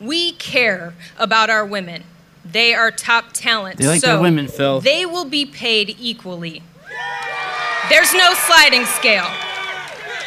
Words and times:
we 0.00 0.32
care 0.32 0.94
about 1.18 1.50
our 1.50 1.64
women. 1.64 2.04
They 2.44 2.74
are 2.74 2.90
top 2.90 3.32
talent. 3.32 3.78
They 3.78 3.86
like 3.86 4.00
so 4.00 4.08
their 4.08 4.20
women, 4.20 4.48
Phil. 4.48 4.80
They 4.80 5.04
will 5.04 5.24
be 5.24 5.44
paid 5.44 5.96
equally. 5.98 6.62
There's 7.88 8.12
no 8.14 8.34
sliding 8.34 8.84
scale. 8.84 9.26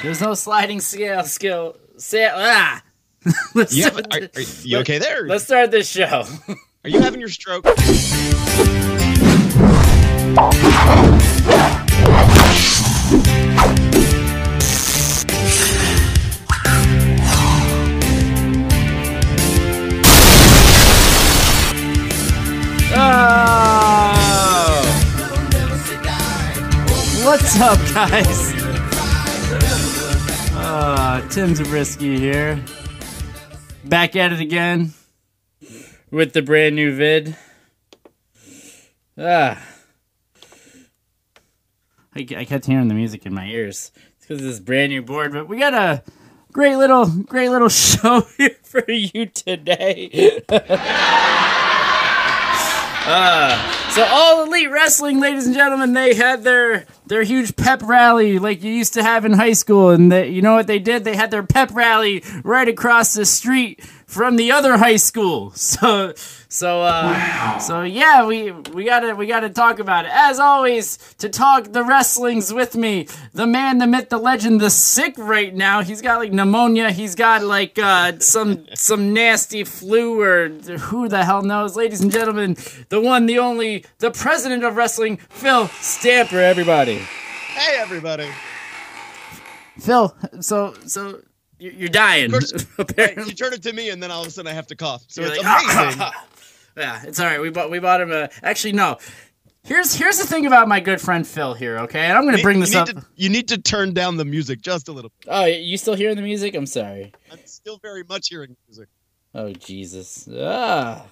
There's 0.01 0.21
no 0.21 0.33
sliding 0.33 0.79
scale. 0.79 1.23
Scale. 1.23 1.75
Scale. 1.97 2.33
Ah. 2.35 2.81
let's 3.55 3.75
Yeah, 3.75 3.89
are, 3.89 4.21
are 4.21 4.41
you 4.63 4.77
okay 4.79 4.97
there? 4.97 5.27
Let's 5.27 5.43
start 5.43 5.71
this 5.71 5.89
show. 5.89 6.23
Are 6.83 6.89
you 6.89 7.01
having 7.01 7.19
your 7.19 7.29
stroke? 7.29 7.65
What's 27.59 27.93
up, 27.93 28.09
guys? 28.09 28.53
Uh, 30.55 31.27
Tim 31.27 31.53
Zabriskie 31.55 32.17
here. 32.17 32.63
Back 33.83 34.15
at 34.15 34.31
it 34.31 34.39
again 34.39 34.93
with 36.09 36.31
the 36.31 36.41
brand 36.41 36.77
new 36.77 36.95
vid. 36.95 37.35
Ah. 39.17 39.61
I, 42.15 42.25
I 42.37 42.45
kept 42.45 42.65
hearing 42.65 42.87
the 42.87 42.93
music 42.93 43.25
in 43.25 43.33
my 43.33 43.47
ears. 43.47 43.91
It's 44.15 44.25
because 44.25 44.39
of 44.39 44.47
this 44.47 44.61
brand 44.61 44.93
new 44.93 45.01
board, 45.01 45.33
but 45.33 45.49
we 45.49 45.59
got 45.59 45.73
a 45.73 46.01
great 46.53 46.77
little, 46.77 47.07
great 47.07 47.49
little 47.49 47.67
show 47.67 48.21
here 48.37 48.55
for 48.63 48.89
you 48.89 49.25
today. 49.25 50.43
Uh, 53.11 53.89
so 53.89 54.03
all 54.03 54.43
elite 54.45 54.69
wrestling, 54.69 55.19
ladies 55.19 55.47
and 55.47 55.55
gentlemen, 55.55 55.93
they 55.93 56.13
had 56.13 56.43
their 56.43 56.85
their 57.07 57.23
huge 57.23 57.55
pep 57.55 57.81
rally 57.81 58.37
like 58.37 58.61
you 58.61 58.71
used 58.71 58.93
to 58.93 59.01
have 59.01 59.25
in 59.25 59.33
high 59.33 59.53
school, 59.53 59.89
and 59.89 60.13
you 60.13 60.43
know 60.43 60.53
what 60.53 60.67
they 60.67 60.77
did? 60.77 61.03
They 61.03 61.15
had 61.15 61.31
their 61.31 61.41
pep 61.41 61.71
rally 61.73 62.23
right 62.43 62.67
across 62.67 63.15
the 63.15 63.25
street 63.25 63.83
from 64.09 64.37
the 64.37 64.51
other 64.51 64.77
high 64.77 64.97
school. 64.97 65.53
So 65.79 66.13
so 66.49 66.81
uh, 66.81 67.59
so 67.59 67.83
yeah, 67.83 68.25
we 68.25 68.51
we 68.51 68.83
gotta 68.83 69.13
we 69.15 69.27
gotta 69.27 69.49
talk 69.49 69.77
about 69.77 70.05
it. 70.05 70.11
As 70.11 70.39
always, 70.39 70.97
to 71.19 71.29
talk 71.29 71.71
the 71.71 71.83
wrestlings 71.83 72.51
with 72.51 72.75
me, 72.75 73.07
the 73.33 73.45
man, 73.45 73.77
the 73.77 73.85
myth, 73.85 74.09
the 74.09 74.17
legend, 74.17 74.59
the 74.59 74.71
sick 74.71 75.13
right 75.17 75.53
now. 75.53 75.83
He's 75.83 76.01
got 76.01 76.17
like 76.17 76.33
pneumonia. 76.33 76.89
He's 76.91 77.13
got 77.13 77.43
like 77.43 77.77
uh, 77.77 78.17
some 78.19 78.65
some 78.73 79.13
nasty 79.13 79.63
flu 79.63 80.19
or 80.19 80.49
who 80.89 81.07
the 81.07 81.23
hell 81.23 81.43
knows. 81.43 81.75
Ladies 81.75 82.01
and 82.01 82.11
gentlemen, 82.11 82.57
the 82.89 82.99
one, 82.99 83.27
the 83.27 83.37
only, 83.37 83.85
the 83.99 84.09
president 84.11 84.63
of 84.63 84.75
wrestling, 84.75 85.17
Phil 85.29 85.67
Stamper. 85.67 86.39
Everybody, 86.39 86.97
Hey, 87.53 87.77
everybody. 87.77 88.29
Phil. 89.79 90.15
So 90.41 90.73
so 90.87 91.21
you're 91.59 91.73
you're 91.73 91.89
dying. 91.89 92.31
course. 92.31 92.51
Hey, 92.53 92.65
apparently. 92.79 93.23
you 93.25 93.33
turn 93.33 93.53
it 93.53 93.63
to 93.63 93.73
me, 93.73 93.89
and 93.89 94.01
then 94.01 94.11
all 94.11 94.21
of 94.21 94.27
a 94.27 94.31
sudden 94.31 94.49
I 94.51 94.53
have 94.55 94.67
to 94.67 94.75
cough. 94.75 95.03
So 95.07 95.21
You're 95.21 95.33
it's 95.33 95.43
like, 95.43 95.63
amazing. 95.75 95.99
yeah, 96.77 97.01
it's 97.05 97.19
all 97.19 97.25
right. 97.25 97.41
We 97.41 97.49
bought 97.49 97.69
we 97.69 97.79
bought 97.79 98.01
him 98.01 98.11
a. 98.11 98.29
Actually, 98.43 98.73
no. 98.73 98.97
Here's 99.63 99.93
here's 99.93 100.17
the 100.17 100.25
thing 100.25 100.45
about 100.45 100.67
my 100.67 100.79
good 100.79 101.01
friend 101.01 101.27
Phil 101.27 101.53
here. 101.53 101.79
Okay, 101.79 101.99
and 101.99 102.17
I'm 102.17 102.23
gonna 102.25 102.37
You- 102.37 102.43
bring 102.43 102.57
you 102.57 102.63
this 102.65 102.71
need 102.73 102.79
up. 102.79 102.87
To, 102.87 103.05
you 103.15 103.29
need 103.29 103.49
to 103.49 103.57
turn 103.61 103.93
down 103.93 104.17
the 104.17 104.25
music 104.25 104.61
just 104.61 104.87
a 104.87 104.91
little. 104.93 105.11
Oh, 105.27 105.45
you 105.45 105.77
still 105.77 105.95
hearing 105.95 106.15
the 106.15 106.21
music? 106.21 106.55
I'm 106.55 106.65
sorry. 106.65 107.11
I'm 107.31 107.39
still 107.45 107.77
very 107.77 108.03
much 108.07 108.29
hearing 108.29 108.55
music. 108.67 108.87
Oh 109.35 109.51
Jesus. 109.53 110.27
Ah. 110.33 111.05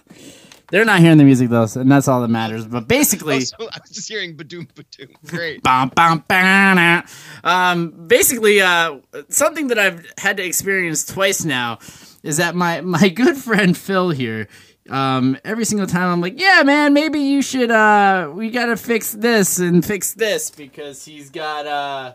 They're 0.70 0.86
not 0.86 1.00
hearing 1.00 1.18
the 1.18 1.24
music 1.24 1.50
though, 1.50 1.66
and 1.76 1.90
that's 1.92 2.08
all 2.08 2.22
that 2.22 2.28
matters. 2.28 2.66
But 2.68 2.88
basically, 2.88 3.36
Oh, 3.38 3.40
so 3.40 3.56
I 3.72 3.80
was 3.82 3.92
just 3.92 4.10
hearing 4.10 4.36
badoom 4.36 4.68
badoom. 4.74 5.16
Great. 5.26 5.64
Bum, 5.64 5.92
bum, 5.96 6.24
ba-na. 6.28 7.04
Um, 7.44 8.08
basically, 8.08 8.60
uh, 8.62 8.98
something 9.30 9.68
that 9.70 9.80
I've 9.80 10.06
had 10.18 10.38
to 10.38 10.44
experience 10.46 11.06
twice 11.06 11.46
now 11.46 11.80
is 12.24 12.38
that 12.38 12.54
my 12.56 12.82
my 12.82 13.08
good 13.16 13.38
friend 13.38 13.78
Phil 13.78 14.10
here. 14.10 14.48
Um, 14.90 15.38
every 15.44 15.66
single 15.66 15.88
time 15.88 16.10
I'm 16.12 16.22
like, 16.22 16.40
yeah, 16.40 16.64
man, 16.64 16.94
maybe 16.94 17.20
you 17.20 17.42
should. 17.42 17.72
Uh, 17.72 18.32
we 18.34 18.50
gotta 18.50 18.78
fix 18.78 19.12
this 19.12 19.60
and 19.60 19.84
fix 19.86 20.14
this 20.14 20.50
because 20.50 21.04
he's 21.06 21.30
got. 21.30 21.66
Uh, 21.66 22.14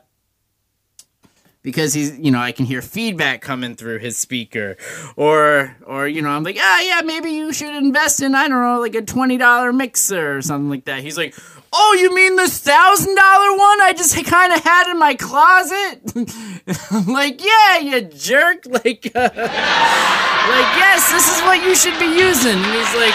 because 1.62 1.95
he's 1.95 2.19
you 2.19 2.31
know 2.31 2.41
I 2.41 2.53
can 2.53 2.67
hear 2.67 2.83
feedback 2.83 3.41
coming 3.41 3.75
through 3.75 3.99
his 3.99 4.19
speaker. 4.19 4.77
Or 5.17 5.77
or 5.87 6.09
you 6.09 6.23
know 6.23 6.31
I'm 6.31 6.43
like 6.43 6.59
ah 6.61 6.81
yeah 6.83 7.00
maybe 7.03 7.31
you 7.31 7.53
should 7.53 7.75
invest 7.75 8.21
in 8.23 8.34
I 8.34 8.49
don't 8.49 8.61
know 8.62 8.81
like 8.81 8.95
a 8.95 9.03
twenty 9.03 9.39
dollar 9.39 9.72
mixer 9.72 10.37
or 10.37 10.43
something 10.43 10.71
like 10.71 10.84
that. 10.84 11.03
He's 11.03 11.17
like 11.17 11.34
oh 11.72 11.99
you 12.01 12.15
mean 12.15 12.37
this 12.37 12.59
thousand 12.59 13.15
dollar 13.15 13.51
one 13.56 13.81
I 13.83 13.95
just 13.97 14.15
kind 14.27 14.53
of 14.53 14.61
had 14.62 14.91
in 14.91 14.99
my 14.99 15.15
closet? 15.15 16.01
I'm 16.91 17.06
like 17.06 17.43
yeah 17.45 17.78
you 17.78 18.01
jerk. 18.03 18.67
Like 18.72 19.12
uh, 19.15 19.28
like 19.28 20.72
yes 20.81 21.12
this 21.12 21.37
is 21.37 21.43
what 21.43 21.62
you 21.62 21.75
should 21.75 21.99
be 21.99 22.06
using. 22.06 22.56
And 22.56 22.75
he's 22.75 22.95
like 22.97 23.15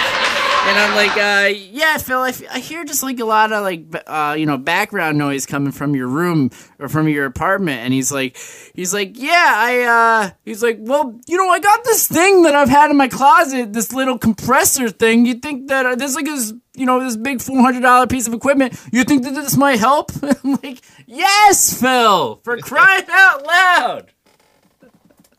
and 0.68 0.78
I'm 0.78 0.96
like, 0.96 1.18
uh, 1.18 1.48
yeah, 1.72 1.98
Phil, 1.98 2.20
I, 2.20 2.30
f- 2.30 2.44
I 2.52 2.60
hear 2.60 2.84
just 2.84 3.02
like 3.02 3.20
a 3.20 3.26
lot 3.26 3.54
of 3.54 3.64
like, 3.64 3.86
uh, 4.06 4.36
you 4.38 4.46
know, 4.46 4.58
background 4.58 5.18
noise 5.18 5.46
coming 5.46 5.72
from 5.72 5.96
your 5.96 6.08
room 6.08 6.52
or 6.78 6.90
from 6.90 7.08
your 7.08 7.26
apartment. 7.26 7.80
And 7.80 7.94
he's 7.94 8.12
like, 8.12 8.38
he's 8.74 8.94
like, 8.94 9.18
yeah, 9.18 9.54
I, 9.56 9.82
uh, 9.84 10.30
he's 10.44 10.62
like, 10.62 10.78
well, 10.80 11.20
you 11.26 11.38
know, 11.38 11.50
I 11.50 11.60
got 11.60 11.86
this 11.86 12.08
thing 12.08 12.44
that 12.44 12.54
I've 12.54 12.68
had 12.70 12.92
in 12.92 12.98
my 12.98 13.08
closet, 13.08 13.72
this 13.72 13.94
little 13.94 14.18
compressor 14.18 14.90
thing. 14.90 15.26
You 15.26 15.36
think 15.36 15.70
that 15.70 15.86
uh, 15.86 15.96
this 15.96 16.16
like 16.16 16.28
is, 16.28 16.54
you 16.76 16.86
know, 16.86 17.00
this 17.00 17.16
big 17.16 17.38
$400 17.38 18.10
piece 18.10 18.28
of 18.28 18.34
equipment. 18.34 18.78
You 18.92 19.06
think 19.06 19.24
that 19.24 19.36
this 19.36 19.56
might 19.56 19.80
help? 19.80 20.12
I'm 20.22 20.60
like, 20.64 20.82
yes, 21.06 21.80
Phil, 21.80 22.42
for 22.44 22.58
crying 22.62 23.06
out 23.10 23.46
loud. 23.46 24.12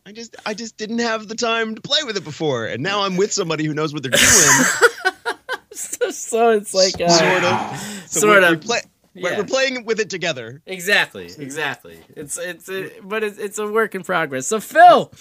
I 0.09 0.11
just 0.11 0.35
I 0.43 0.55
just 0.55 0.75
didn't 0.75 0.97
have 0.99 1.27
the 1.27 1.35
time 1.35 1.75
to 1.75 1.81
play 1.81 1.99
with 2.03 2.17
it 2.17 2.23
before, 2.23 2.65
and 2.65 2.81
now 2.81 3.03
I'm 3.03 3.15
with 3.15 3.31
somebody 3.31 3.65
who 3.65 3.75
knows 3.75 3.93
what 3.93 4.01
they're 4.01 4.11
doing. 4.11 4.23
So, 5.71 6.09
so 6.11 6.49
it's 6.49 6.73
like, 6.73 6.99
uh, 6.99 7.07
sort 7.07 7.43
of. 7.43 7.77
So 8.07 8.19
sort 8.21 8.41
we're, 8.41 8.53
of. 8.53 8.61
Play, 8.61 8.79
Yeah. 9.13 9.37
we're 9.37 9.45
playing 9.45 9.85
with 9.85 9.99
it 9.99 10.09
together. 10.09 10.61
Exactly, 10.65 11.25
exactly. 11.37 11.99
It's 12.15 12.37
it's 12.37 12.67
a, 12.67 12.91
but 13.01 13.23
it's, 13.23 13.37
it's 13.37 13.59
a 13.59 13.67
work 13.67 13.93
in 13.95 14.03
progress. 14.03 14.47
So 14.47 14.59
Phil, 14.59 15.11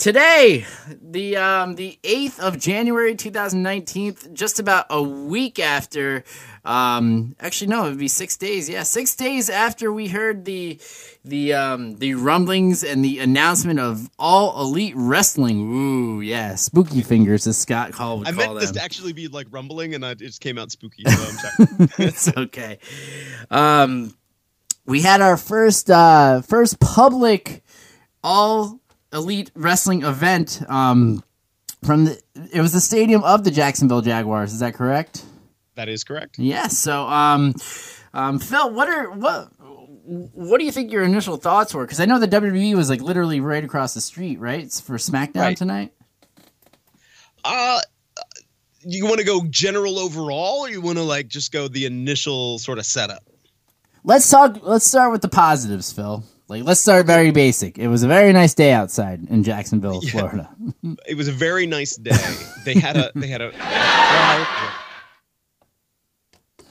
today, 0.00 0.66
the 1.00 1.36
um 1.36 1.76
the 1.76 1.98
eighth 2.02 2.40
of 2.40 2.58
January, 2.58 3.14
two 3.14 3.30
thousand 3.30 3.62
nineteen, 3.62 4.16
just 4.32 4.58
about 4.58 4.86
a 4.90 5.00
week 5.00 5.60
after, 5.60 6.24
um 6.64 7.36
actually 7.38 7.68
no, 7.68 7.84
it 7.84 7.90
would 7.90 7.98
be 7.98 8.08
six 8.08 8.36
days. 8.36 8.68
Yeah, 8.68 8.82
six 8.82 9.14
days 9.14 9.48
after 9.48 9.92
we 9.92 10.08
heard 10.08 10.44
the 10.46 10.80
the 11.24 11.52
um 11.52 11.96
the 11.96 12.14
rumblings 12.14 12.82
and 12.82 13.04
the 13.04 13.20
announcement 13.20 13.78
of 13.78 14.10
all 14.18 14.60
elite 14.60 14.94
wrestling. 14.96 15.60
Ooh, 15.60 16.20
yeah, 16.22 16.56
spooky 16.56 17.02
fingers, 17.02 17.46
as 17.46 17.58
Scott 17.58 17.92
Hall 17.92 18.18
would 18.18 18.26
I 18.28 18.32
call 18.32 18.54
meant 18.54 18.60
this 18.60 18.72
to 18.72 18.82
actually 18.82 19.12
be 19.12 19.28
like 19.28 19.46
rumbling, 19.50 19.94
and 19.94 20.04
I, 20.04 20.12
it 20.12 20.18
just 20.18 20.40
came 20.40 20.58
out 20.58 20.72
spooky. 20.72 21.04
So 21.06 21.10
I'm 21.10 21.38
sorry. 21.38 21.88
it's 22.08 22.36
okay. 22.36 22.78
Um, 23.50 24.16
we 24.86 25.02
had 25.02 25.20
our 25.20 25.36
first 25.36 25.90
uh, 25.90 26.40
first 26.40 26.80
public 26.80 27.62
all 28.24 28.80
elite 29.12 29.50
wrestling 29.54 30.02
event. 30.02 30.62
Um, 30.68 31.22
from 31.84 32.04
the 32.04 32.20
it 32.52 32.60
was 32.60 32.72
the 32.72 32.80
stadium 32.80 33.22
of 33.24 33.44
the 33.44 33.50
Jacksonville 33.50 34.02
Jaguars. 34.02 34.52
Is 34.52 34.60
that 34.60 34.74
correct? 34.74 35.24
that 35.76 35.88
is 35.88 36.04
correct. 36.04 36.38
Yes. 36.38 36.76
So, 36.76 37.06
um, 37.06 37.54
um, 38.12 38.38
Phil, 38.38 38.70
what 38.74 38.88
are 38.88 39.10
what 39.12 39.48
what 40.04 40.58
do 40.58 40.64
you 40.64 40.72
think 40.72 40.92
your 40.92 41.04
initial 41.04 41.36
thoughts 41.38 41.72
were? 41.72 41.84
Because 41.84 42.00
I 42.00 42.04
know 42.04 42.18
the 42.18 42.28
WWE 42.28 42.74
was 42.74 42.90
like 42.90 43.00
literally 43.00 43.40
right 43.40 43.64
across 43.64 43.94
the 43.94 44.00
street, 44.02 44.38
right? 44.40 44.60
It's 44.62 44.80
for 44.80 44.96
SmackDown 44.98 45.36
Right. 45.36 45.56
tonight. 45.56 45.92
Uh, 47.44 47.80
you 48.82 49.06
want 49.06 49.18
to 49.20 49.24
go 49.24 49.44
general 49.48 49.98
overall, 49.98 50.60
or 50.60 50.68
you 50.70 50.80
want 50.80 50.98
to 50.98 51.04
like 51.04 51.28
just 51.28 51.52
go 51.52 51.68
the 51.68 51.86
initial 51.86 52.58
sort 52.58 52.78
of 52.78 52.84
setup? 52.84 53.22
Let's 54.04 54.28
talk. 54.28 54.58
Let's 54.62 54.84
start 54.86 55.12
with 55.12 55.22
the 55.22 55.28
positives, 55.28 55.92
Phil. 55.92 56.24
Like, 56.50 56.64
let's 56.64 56.80
start 56.80 57.06
very 57.06 57.30
basic. 57.30 57.78
It 57.78 57.86
was 57.86 58.02
a 58.02 58.08
very 58.08 58.32
nice 58.32 58.54
day 58.54 58.72
outside 58.72 59.24
in 59.30 59.44
Jacksonville, 59.44 60.00
Yeah. 60.02 60.10
Florida. 60.10 60.50
It 61.06 61.16
was 61.16 61.28
a 61.28 61.32
very 61.32 61.64
nice 61.66 61.94
day. 61.96 62.34
They 62.64 62.74
had 62.74 62.96
a 62.96 63.12
they 63.14 63.28
had 63.28 63.40
a. 63.40 63.52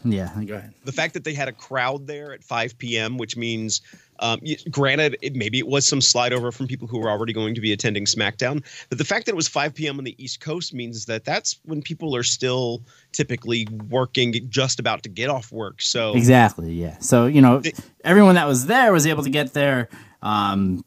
Yeah, 0.06 0.30
go 0.46 0.56
ahead. 0.56 0.74
the 0.86 0.94
fact 0.94 1.14
that 1.14 1.26
they 1.26 1.34
had 1.34 1.50
a 1.50 1.52
crowd 1.52 2.08
there 2.08 2.32
at 2.34 2.42
5 2.42 2.78
p.m., 2.78 3.18
which 3.18 3.36
means, 3.36 3.82
um, 4.20 4.40
granted, 4.72 5.18
it, 5.22 5.36
maybe 5.36 5.60
it 5.60 5.68
was 5.68 5.86
some 5.86 6.00
slide 6.00 6.32
over 6.32 6.54
from 6.54 6.68
people 6.68 6.88
who 6.88 7.00
were 7.00 7.10
already 7.10 7.34
going 7.34 7.54
to 7.56 7.60
be 7.62 7.74
attending 7.74 8.06
SmackDown, 8.06 8.64
but 8.88 8.98
the 8.98 9.04
fact 9.04 9.26
that 9.26 9.34
it 9.34 9.36
was 9.36 9.50
5 9.50 9.76
p.m. 9.76 9.98
on 9.98 10.06
the 10.06 10.16
East 10.24 10.40
Coast 10.40 10.74
means 10.74 11.06
that 11.06 11.26
that's 11.26 11.60
when 11.66 11.82
people 11.82 12.16
are 12.16 12.24
still 12.24 12.82
typically 13.12 13.68
working, 13.90 14.34
just 14.50 14.80
about 14.80 15.04
to 15.04 15.10
get 15.10 15.30
off 15.30 15.52
work. 15.52 15.82
So 15.82 16.14
Exactly. 16.14 16.74
Yeah. 16.74 16.98
So 17.00 17.26
you 17.26 17.42
know, 17.42 17.62
everyone 18.04 18.36
that 18.36 18.48
was 18.48 18.66
there 18.66 18.92
was 18.92 19.06
able 19.06 19.24
to 19.24 19.30
get 19.30 19.54
there 19.54 19.90
um, 20.22 20.84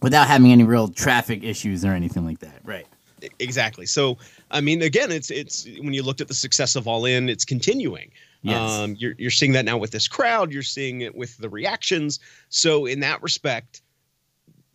without 0.00 0.26
having 0.26 0.52
any 0.52 0.64
real 0.64 0.88
traffic 0.88 1.42
issues 1.42 1.84
or 1.84 1.92
anything 1.92 2.24
like 2.24 2.40
that. 2.40 2.60
Right. 2.64 2.86
exactly. 3.38 3.86
So 3.86 4.18
I 4.50 4.60
mean, 4.60 4.82
again, 4.82 5.12
it's 5.12 5.30
it's 5.30 5.66
when 5.80 5.92
you 5.92 6.02
looked 6.02 6.20
at 6.20 6.28
the 6.28 6.34
success 6.34 6.76
of 6.76 6.86
All 6.86 7.04
In, 7.04 7.28
it's 7.28 7.44
continuing. 7.44 8.10
Yes. 8.42 8.70
Um, 8.70 8.94
you're 8.98 9.14
you're 9.18 9.30
seeing 9.30 9.52
that 9.52 9.64
now 9.64 9.78
with 9.78 9.90
this 9.90 10.08
crowd. 10.08 10.52
You're 10.52 10.62
seeing 10.62 11.00
it 11.00 11.14
with 11.14 11.36
the 11.38 11.48
reactions. 11.48 12.20
So 12.48 12.86
in 12.86 13.00
that 13.00 13.22
respect, 13.22 13.82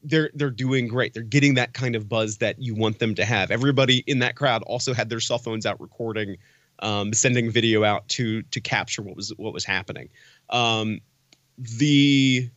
they're 0.04 0.30
they're 0.34 0.52
doing 0.52 0.88
great. 0.88 1.14
They're 1.14 1.24
getting 1.24 1.54
that 1.56 1.74
kind 1.74 1.96
of 1.96 2.10
buzz 2.10 2.38
that 2.38 2.60
you 2.60 2.76
want 2.76 3.00
them 3.00 3.16
to 3.16 3.26
have. 3.26 3.52
Everybody 3.52 4.04
in 4.06 4.20
that 4.20 4.36
crowd 4.36 4.64
also 4.64 4.94
had 4.94 5.10
their 5.10 5.20
cell 5.20 5.38
phones 5.38 5.66
out 5.66 5.80
recording, 5.80 6.38
um, 6.84 7.14
sending 7.14 7.50
video 7.50 7.84
out 7.84 8.08
to 8.10 8.44
to 8.44 8.62
capture 8.62 9.02
what 9.02 9.16
was 9.16 9.34
what 9.38 9.54
was 9.54 9.66
happening. 9.66 10.10
Um, 10.50 11.00
the 11.58 12.50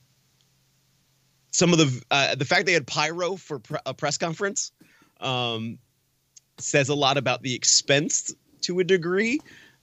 some 1.53 1.73
of 1.73 1.79
the 1.79 2.03
uh, 2.11 2.35
the 2.35 2.45
fact 2.45 2.67
they 2.67 2.73
had 2.73 2.87
pyro 2.87 3.37
for 3.37 3.59
pre- 3.61 3.79
a 3.87 3.95
press 3.95 4.19
conference 4.19 4.73
um, 5.21 5.79
says 6.59 6.89
a 6.89 6.95
lot 6.95 7.17
about 7.17 7.43
the 7.43 7.55
expense 7.55 8.35
to 8.63 8.81
a 8.81 8.85
degree. 8.85 9.41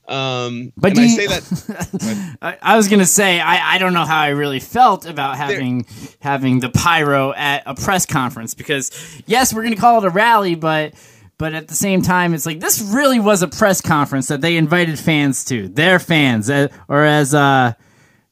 Um, 0.07 0.73
But 0.75 0.95
do 0.95 1.01
I 1.01 1.05
you- 1.05 1.15
say 1.15 1.27
that 1.27 2.37
I, 2.41 2.57
I 2.61 2.77
was 2.77 2.89
gonna 2.89 3.05
say 3.05 3.39
I, 3.39 3.75
I 3.75 3.77
don't 3.77 3.93
know 3.93 4.03
how 4.05 4.19
I 4.19 4.29
really 4.29 4.59
felt 4.59 5.05
about 5.05 5.37
having 5.37 5.85
having 6.19 6.59
the 6.59 6.69
pyro 6.69 7.33
at 7.33 7.63
a 7.65 7.73
press 7.73 8.05
conference 8.05 8.53
because 8.53 8.91
yes 9.25 9.53
we're 9.53 9.63
gonna 9.63 9.77
call 9.77 9.99
it 9.99 10.05
a 10.05 10.09
rally 10.09 10.55
but 10.55 10.93
but 11.37 11.53
at 11.53 11.67
the 11.67 11.75
same 11.75 12.01
time 12.01 12.33
it's 12.33 12.45
like 12.45 12.59
this 12.59 12.81
really 12.81 13.19
was 13.19 13.41
a 13.41 13.47
press 13.47 13.81
conference 13.81 14.27
that 14.27 14.41
they 14.41 14.57
invited 14.57 14.97
fans 14.99 15.43
to 15.45 15.67
their 15.67 15.99
fans 15.99 16.49
uh, 16.49 16.67
or 16.87 17.03
as 17.03 17.33
uh 17.33 17.73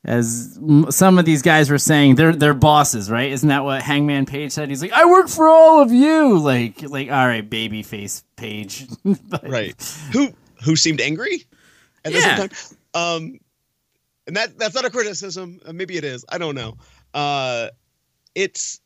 as 0.04 0.58
some 0.90 1.20
of 1.20 1.26
these 1.26 1.44
guys 1.44 1.70
were 1.70 1.78
saying 1.78 2.16
they're 2.16 2.34
they're 2.34 2.54
bosses 2.56 3.12
right? 3.12 3.32
Isn't 3.32 3.50
that 3.50 3.64
what 3.64 3.84
Hangman 3.84 4.26
Page 4.26 4.52
said? 4.52 4.70
He's 4.70 4.82
like 4.82 4.92
I 4.94 5.06
work 5.06 5.28
for 5.28 5.48
all 5.48 5.82
of 5.82 5.92
you. 5.92 6.40
Like 6.40 6.82
like 6.82 7.10
all 7.12 7.28
right 7.28 7.48
babyface 7.48 8.24
Page. 8.36 8.88
But- 9.04 9.48
right. 9.48 9.76
Who 10.14 10.30
who 10.64 10.76
seemed 10.76 11.02
angry 11.02 11.44
at 12.04 12.14
the 12.14 12.20
same 12.20 12.38
time? 12.38 12.50
Um 12.96 13.40
and 14.26 14.36
that 14.38 14.58
that's 14.58 14.74
not 14.74 14.86
a 14.86 14.90
criticism. 14.90 15.60
Uh, 15.66 15.74
maybe 15.74 15.98
it 15.98 16.04
is. 16.04 16.26
I 16.30 16.40
don't 16.40 16.56
know. 16.56 16.78
Uh 17.14 17.68
it's 18.34 18.80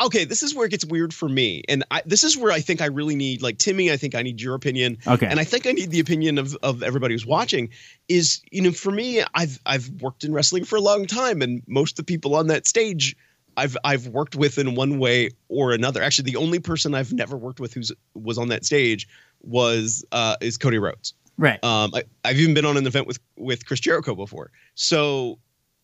okay 0.00 0.24
this 0.24 0.42
is 0.42 0.54
where 0.54 0.66
it 0.66 0.70
gets 0.70 0.84
weird 0.84 1.12
for 1.12 1.28
me 1.28 1.62
and 1.68 1.84
I, 1.90 2.02
this 2.06 2.24
is 2.24 2.36
where 2.36 2.52
i 2.52 2.60
think 2.60 2.80
i 2.80 2.86
really 2.86 3.16
need 3.16 3.42
like 3.42 3.58
timmy 3.58 3.90
i 3.92 3.96
think 3.96 4.14
i 4.14 4.22
need 4.22 4.40
your 4.40 4.54
opinion 4.54 4.98
Okay. 5.06 5.26
and 5.26 5.40
i 5.40 5.44
think 5.44 5.66
i 5.66 5.72
need 5.72 5.90
the 5.90 6.00
opinion 6.00 6.38
of, 6.38 6.56
of 6.62 6.82
everybody 6.82 7.14
who's 7.14 7.26
watching 7.26 7.70
is 8.08 8.40
you 8.50 8.62
know 8.62 8.72
for 8.72 8.90
me 8.92 9.22
i've 9.34 9.58
i've 9.66 9.88
worked 10.00 10.24
in 10.24 10.32
wrestling 10.32 10.64
for 10.64 10.76
a 10.76 10.80
long 10.80 11.06
time 11.06 11.42
and 11.42 11.62
most 11.66 11.92
of 11.98 12.06
the 12.06 12.12
people 12.12 12.34
on 12.34 12.46
that 12.48 12.66
stage 12.66 13.16
I've 13.56 13.76
I've 13.82 14.06
worked 14.06 14.36
with 14.36 14.56
in 14.56 14.76
one 14.76 15.00
way 15.00 15.30
or 15.48 15.72
another. 15.72 16.00
Actually, 16.00 16.30
the 16.30 16.36
only 16.36 16.60
person 16.60 16.94
I've 16.94 17.12
never 17.12 17.36
worked 17.36 17.58
with 17.58 17.74
who's 17.74 17.90
was 18.14 18.38
on 18.38 18.50
that 18.50 18.64
stage 18.64 19.08
was 19.42 20.04
uh, 20.12 20.36
is 20.40 20.56
Cody 20.56 20.78
Rhodes. 20.78 21.12
right 21.38 21.58
Um, 21.64 21.90
I, 21.92 22.04
I've 22.24 22.38
even 22.38 22.54
been 22.54 22.64
on 22.64 22.76
an 22.76 22.86
event 22.86 23.08
with 23.08 23.18
with 23.36 23.66
Chris 23.66 23.80
Jericho 23.80 24.14
before. 24.14 24.52
So 24.76 25.40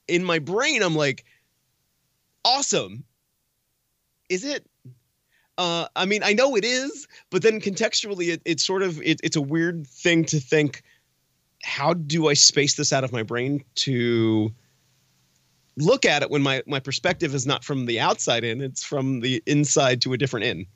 in 0.07 0.23
my 0.23 0.39
brain, 0.39 0.85
I'm 0.85 0.95
like, 0.95 1.25
awesome. 2.45 3.03
Is 4.29 4.45
it? 4.45 4.67
Uh, 5.57 5.87
I 5.95 6.05
mean, 6.05 6.23
I 6.23 6.33
know 6.33 6.57
it 6.57 6.65
is, 6.65 7.07
but 7.31 7.43
then 7.43 7.61
contextually, 7.61 8.33
it, 8.33 8.43
it's 8.45 8.65
sort 8.65 8.83
of 8.83 9.01
it, 9.03 9.21
it's 9.23 9.37
a 9.37 9.43
weird 9.43 9.87
thing 9.87 10.25
to 10.27 10.41
think. 10.41 10.83
How 11.63 11.95
do 11.95 12.29
I 12.29 12.35
space 12.35 12.75
this 12.75 12.93
out 12.93 13.05
of 13.05 13.13
my 13.13 13.23
brain 13.23 13.65
to 13.77 14.53
look 15.77 16.05
at 16.05 16.23
it 16.23 16.31
when 16.31 16.43
my 16.43 16.63
my 16.67 16.81
perspective 16.81 17.35
is 17.35 17.47
not 17.47 17.65
from 17.65 17.87
the 17.87 18.01
outside 18.01 18.45
in; 18.45 18.61
it's 18.61 18.83
from 18.83 19.21
the 19.21 19.43
inside 19.47 20.01
to 20.03 20.13
a 20.13 20.19
different 20.19 20.47
in. 20.47 20.67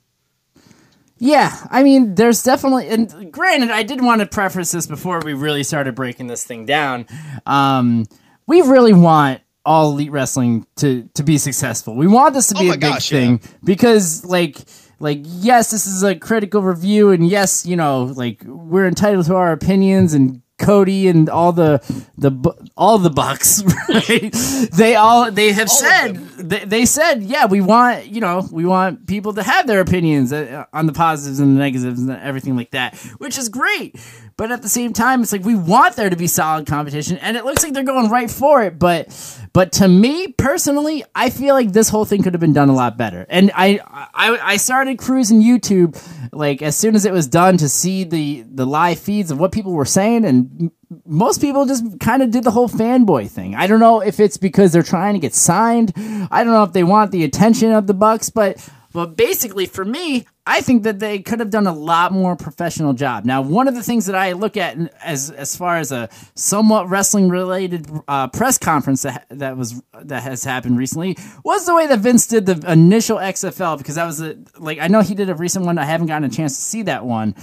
Yeah, 1.21 1.53
I 1.69 1.83
mean, 1.83 2.15
there's 2.15 2.43
definitely, 2.43 2.87
and 2.87 3.29
granted, 3.31 3.71
I 3.71 3.83
did 3.83 4.01
want 4.01 4.21
to 4.21 4.25
preface 4.25 4.71
this 4.71 4.87
before 4.87 5.19
we 5.19 5.33
really 5.33 5.63
started 5.63 5.93
breaking 5.93 6.27
this 6.27 6.45
thing 6.45 6.65
down. 6.65 7.07
Um, 7.45 8.07
we 8.47 8.61
really 8.61 8.93
want 8.93 9.41
all 9.65 9.91
elite 9.91 10.11
wrestling 10.11 10.65
to 10.77 11.09
to 11.13 11.23
be 11.23 11.37
successful. 11.37 11.95
We 11.95 12.07
want 12.07 12.33
this 12.33 12.47
to 12.47 12.55
Oh 12.57 12.59
be 12.61 12.67
my 12.69 12.73
a 12.75 12.77
big 12.77 12.93
gosh, 12.93 13.09
thing 13.09 13.41
because, 13.63 14.25
like, 14.25 14.57
like 14.99 15.19
yes, 15.23 15.71
this 15.71 15.85
is 15.85 16.03
a 16.03 16.15
critical 16.15 16.61
review, 16.61 17.11
and 17.11 17.27
yes, 17.27 17.65
you 17.65 17.75
know, 17.75 18.03
like 18.05 18.41
we're 18.45 18.87
entitled 18.87 19.25
to 19.27 19.35
our 19.35 19.51
opinions 19.51 20.13
and. 20.13 20.41
Cody 20.61 21.07
and 21.07 21.29
all 21.29 21.53
the 21.53 21.79
the 22.17 22.31
all 22.75 22.97
the 22.97 23.09
Bucks, 23.09 23.63
right? 23.89 24.29
They 24.73 24.93
all 24.93 25.31
they 25.31 25.53
have 25.53 25.69
All 25.69 25.73
said 25.73 26.15
they, 26.37 26.65
they 26.65 26.85
said, 26.85 27.23
yeah, 27.23 27.45
we 27.45 27.61
want 27.61 28.07
you 28.07 28.19
know 28.19 28.45
we 28.51 28.65
want 28.65 29.07
people 29.07 29.31
to 29.35 29.41
have 29.41 29.67
their 29.67 29.79
opinions 29.79 30.33
uh, 30.33 30.65
on 30.73 30.85
the 30.85 30.91
positives 30.91 31.39
and 31.39 31.55
the 31.55 31.59
negatives 31.61 32.01
and 32.01 32.11
everything 32.11 32.57
like 32.57 32.71
that, 32.71 32.97
which 33.19 33.37
is 33.37 33.47
great. 33.47 33.95
But 34.39 34.53
at 34.53 34.61
the 34.61 34.69
same 34.69 34.93
time, 34.93 35.21
it's 35.21 35.33
like 35.33 35.43
we 35.43 35.55
want 35.55 35.97
there 35.97 36.09
to 36.09 36.15
be 36.15 36.27
solid 36.27 36.65
competition, 36.65 37.17
and 37.17 37.35
it 37.35 37.43
looks 37.43 37.61
like 37.61 37.73
they're 37.73 37.83
going 37.83 38.09
right 38.09 38.31
for 38.31 38.63
it. 38.63 38.79
But 38.79 39.09
but 39.51 39.73
to 39.73 39.87
me 39.89 40.29
personally, 40.29 41.03
I 41.13 41.29
feel 41.29 41.53
like 41.53 41.73
this 41.73 41.89
whole 41.89 42.05
thing 42.05 42.23
could 42.23 42.33
have 42.33 42.39
been 42.39 42.53
done 42.53 42.69
a 42.69 42.73
lot 42.73 42.95
better. 42.95 43.25
And 43.29 43.51
I 43.53 43.81
I, 44.13 44.39
I 44.41 44.55
started 44.55 44.97
cruising 44.97 45.41
YouTube 45.41 46.01
like 46.31 46.61
as 46.61 46.77
soon 46.77 46.95
as 46.95 47.03
it 47.03 47.11
was 47.11 47.27
done 47.27 47.57
to 47.57 47.67
see 47.67 48.05
the 48.05 48.45
the 48.49 48.65
live 48.65 48.97
feeds 48.97 49.29
of 49.29 49.41
what 49.41 49.51
people 49.51 49.73
were 49.73 49.83
saying 49.83 50.23
and 50.23 50.71
most 51.05 51.41
people 51.41 51.65
just 51.65 51.99
kind 51.99 52.23
of 52.23 52.31
did 52.31 52.45
the 52.45 52.51
whole 52.51 52.69
fanboy 52.69 53.29
thing. 53.29 53.55
I 53.55 53.67
don't 53.67 53.81
know 53.81 53.99
if 53.99 54.21
it's 54.21 54.37
because 54.37 54.71
they're 54.71 54.83
trying 54.83 55.15
to 55.15 55.19
get 55.19 55.35
signed. 55.35 55.91
I 56.31 56.45
don't 56.45 56.53
know 56.53 56.63
if 56.63 56.71
they 56.71 56.85
want 56.85 57.11
the 57.11 57.25
attention 57.25 57.73
of 57.73 57.87
the 57.87 57.93
Bucks, 57.93 58.29
but 58.29 58.65
but 58.93 59.17
basically 59.17 59.65
for 59.65 59.83
me, 59.83 60.27
I 60.49 60.61
think 60.61 60.81
that 60.81 60.97
they 60.97 61.19
could 61.19 61.39
have 61.41 61.51
done 61.51 61.67
a 61.67 61.73
lot 61.73 62.11
more 62.11 62.35
professional 62.35 62.93
job. 62.93 63.23
Now, 63.23 63.43
one 63.43 63.67
of 63.67 63.75
the 63.75 63.83
things 63.83 64.07
that 64.07 64.15
I 64.15 64.31
look 64.31 64.57
at 64.57 64.77
as 65.03 65.29
as 65.29 65.55
far 65.55 65.77
as 65.77 65.91
a 65.91 66.09
somewhat 66.33 66.89
wrestling 66.89 67.29
related 67.29 67.87
uh, 68.07 68.29
press 68.29 68.57
conference 68.57 69.03
that 69.03 69.27
that 69.29 69.57
was 69.57 69.79
that 70.01 70.23
has 70.23 70.43
happened 70.43 70.79
recently 70.79 71.19
was 71.43 71.67
the 71.67 71.75
way 71.75 71.85
that 71.85 71.99
Vince 71.99 72.25
did 72.25 72.47
the 72.47 72.71
initial 72.71 73.17
XFL 73.17 73.77
because 73.77 73.93
that 73.93 74.05
was 74.05 74.21
a, 74.21 74.39
like 74.57 74.79
I 74.79 74.87
know 74.87 75.01
he 75.01 75.13
did 75.13 75.29
a 75.29 75.35
recent 75.35 75.67
one. 75.67 75.77
I 75.77 75.85
haven't 75.85 76.07
gotten 76.07 76.23
a 76.23 76.33
chance 76.33 76.55
to 76.55 76.61
see 76.63 76.81
that 76.81 77.05
one. 77.05 77.35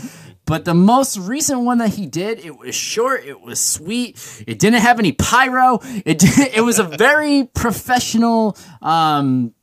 But 0.45 0.65
the 0.65 0.75
most 0.75 1.17
recent 1.17 1.61
one 1.61 1.79
that 1.79 1.91
he 1.91 2.07
did, 2.07 2.41
it 2.41 2.59
was 2.59 2.75
short, 2.75 3.25
it 3.25 3.41
was 3.41 3.61
sweet, 3.61 4.17
it 4.49 4.59
didn't 4.59 4.81
have 4.81 4.99
any 4.99 5.13
pyro. 5.13 5.79
It 6.05 6.25
it 6.57 6.65
was 6.65 6.81
a 6.81 6.85
very 6.85 7.49
professional 7.55 8.57
um, 8.83 9.55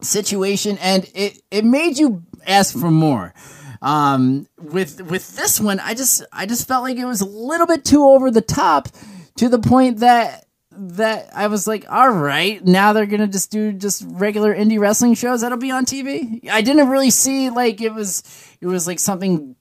situation, 0.00 0.78
and 0.78 1.06
it 1.14 1.42
it 1.50 1.66
made 1.66 1.98
you 1.98 2.24
ask 2.48 2.76
for 2.76 2.90
more. 2.90 3.34
Um, 3.80 4.48
with 4.58 5.00
with 5.02 5.36
this 5.36 5.60
one, 5.60 5.78
I 5.78 5.94
just 5.94 6.24
I 6.32 6.46
just 6.46 6.66
felt 6.66 6.82
like 6.82 6.96
it 6.96 7.04
was 7.04 7.20
a 7.20 7.26
little 7.26 7.66
bit 7.66 7.84
too 7.84 8.04
over 8.04 8.30
the 8.30 8.40
top, 8.40 8.88
to 9.36 9.48
the 9.48 9.58
point 9.58 9.98
that 9.98 10.46
that 10.72 11.30
I 11.34 11.48
was 11.48 11.66
like, 11.66 11.90
all 11.90 12.10
right, 12.10 12.64
now 12.64 12.92
they're 12.92 13.06
gonna 13.06 13.28
just 13.28 13.50
do 13.50 13.72
just 13.72 14.04
regular 14.06 14.54
indie 14.54 14.78
wrestling 14.78 15.14
shows 15.14 15.42
that'll 15.42 15.58
be 15.58 15.70
on 15.70 15.84
TV. 15.84 16.48
I 16.48 16.62
didn't 16.62 16.88
really 16.88 17.10
see 17.10 17.50
like 17.50 17.80
it 17.80 17.94
was 17.94 18.22
it 18.60 18.66
was 18.66 18.86
like 18.86 18.98
something 18.98 19.54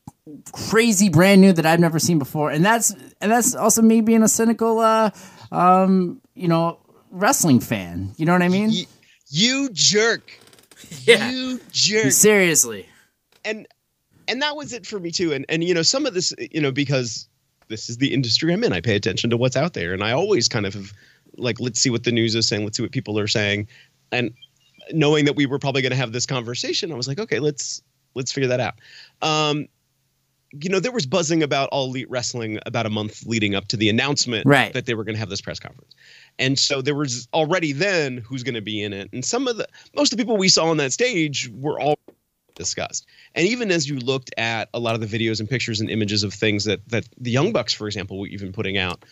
crazy 0.52 1.10
brand 1.10 1.42
new 1.42 1.54
that 1.54 1.66
I've 1.66 1.80
never 1.80 2.00
seen 2.00 2.20
before. 2.20 2.50
And 2.52 2.66
that's 2.66 2.92
and 3.22 3.32
that's 3.32 3.56
also 3.56 3.82
me 3.82 4.02
being 4.02 4.24
a 4.24 4.28
cynical 4.28 4.80
uh 4.80 5.12
um 5.52 6.22
you 6.36 6.48
know 6.48 6.80
wrestling 7.12 7.60
fan. 7.60 8.14
You 8.18 8.26
know 8.26 8.34
what 8.34 8.42
I 8.42 8.50
mean? 8.50 8.72
You, 8.72 8.86
you 9.30 9.70
jerk. 9.72 10.40
Yeah. 11.06 11.30
You 11.32 11.60
jerk. 11.72 12.12
Seriously. 12.12 12.86
and 13.46 13.68
and 14.28 14.42
that 14.42 14.56
was 14.56 14.74
it 14.74 14.86
for 14.86 15.00
me 15.00 15.12
too 15.12 15.34
and 15.34 15.46
and 15.48 15.64
you 15.64 15.74
know 15.74 15.82
some 15.84 16.06
of 16.06 16.14
this 16.14 16.34
you 16.52 16.60
know 16.60 16.72
because 16.72 17.28
this 17.70 17.90
is 17.90 17.98
the 17.98 18.14
industry 18.14 18.54
I'm 18.54 18.64
in. 18.64 18.74
I 18.74 18.82
pay 18.82 18.96
attention 18.96 19.30
to 19.30 19.38
what's 19.38 19.58
out 19.58 19.74
there, 19.74 19.94
and 19.94 20.04
I 20.04 20.12
always 20.12 20.48
kind 20.48 20.66
of 20.66 20.74
have, 20.74 20.94
like 21.38 21.60
let's 21.60 21.80
see 21.80 21.90
what 21.90 22.04
the 22.04 22.12
news 22.12 22.36
is 22.36 22.48
saying, 22.48 22.64
let's 22.64 22.78
see 22.78 22.84
what 22.84 22.92
people 22.92 23.20
are 23.20 23.28
saying, 23.28 23.68
and 24.12 24.34
knowing 24.94 25.26
that 25.26 25.36
we 25.36 25.46
were 25.46 25.60
probably 25.60 25.82
going 25.82 25.92
to 25.92 25.98
have 25.98 26.12
this 26.14 26.26
conversation, 26.26 26.92
I 26.92 26.96
was 26.96 27.08
like, 27.08 27.20
okay, 27.20 27.40
let's 27.40 27.82
let's 28.16 28.32
figure 28.32 28.50
that 28.50 28.60
out. 28.60 28.76
Um, 29.22 29.68
you 30.52 30.70
know, 30.70 30.80
there 30.80 30.92
was 30.92 31.06
buzzing 31.06 31.44
about 31.44 31.70
All 31.72 31.88
Elite 31.88 32.10
Wrestling 32.10 32.60
about 32.66 32.86
a 32.86 32.90
month 32.90 33.26
leading 33.26 33.56
up 33.56 33.68
to 33.70 33.78
the 33.78 33.90
announcement 33.90 34.46
Right. 34.46 34.74
that 34.74 34.86
they 34.86 34.94
were 34.94 35.04
going 35.04 35.16
to 35.16 35.20
have 35.20 35.30
this 35.30 35.42
press 35.42 35.60
conference. 35.60 35.94
And 36.40 36.58
so 36.58 36.82
there 36.82 36.96
was 36.96 37.28
already 37.34 37.74
then 37.74 38.18
who's 38.18 38.44
going 38.44 38.56
to 38.56 38.62
be 38.62 38.82
in 38.82 38.94
it. 38.94 39.10
And 39.12 39.26
some 39.26 39.48
of 39.48 39.58
the, 39.58 39.68
most 39.96 40.14
of 40.14 40.18
the 40.18 40.24
people 40.24 40.38
we 40.38 40.50
saw 40.50 40.70
on 40.70 40.78
that 40.78 40.94
stage 40.94 41.50
were 41.54 41.80
all 41.80 41.98
discussed. 42.56 43.06
And 43.36 43.48
even 43.48 43.72
as 43.72 43.88
you 43.88 44.00
looked 44.00 44.34
at 44.38 44.70
a 44.74 44.80
lot 44.80 44.96
of 44.96 45.02
the 45.02 45.08
videos 45.08 45.40
and 45.40 45.50
pictures 45.50 45.80
and 45.80 45.90
images 45.90 46.24
of 46.24 46.34
things 46.34 46.64
that, 46.64 46.88
that 46.90 47.08
the 47.18 47.32
Young 47.32 47.52
Bucks, 47.52 47.74
for 47.74 47.88
example, 47.88 48.20
were 48.20 48.28
even 48.28 48.52
putting 48.52 48.78
out, 48.78 49.04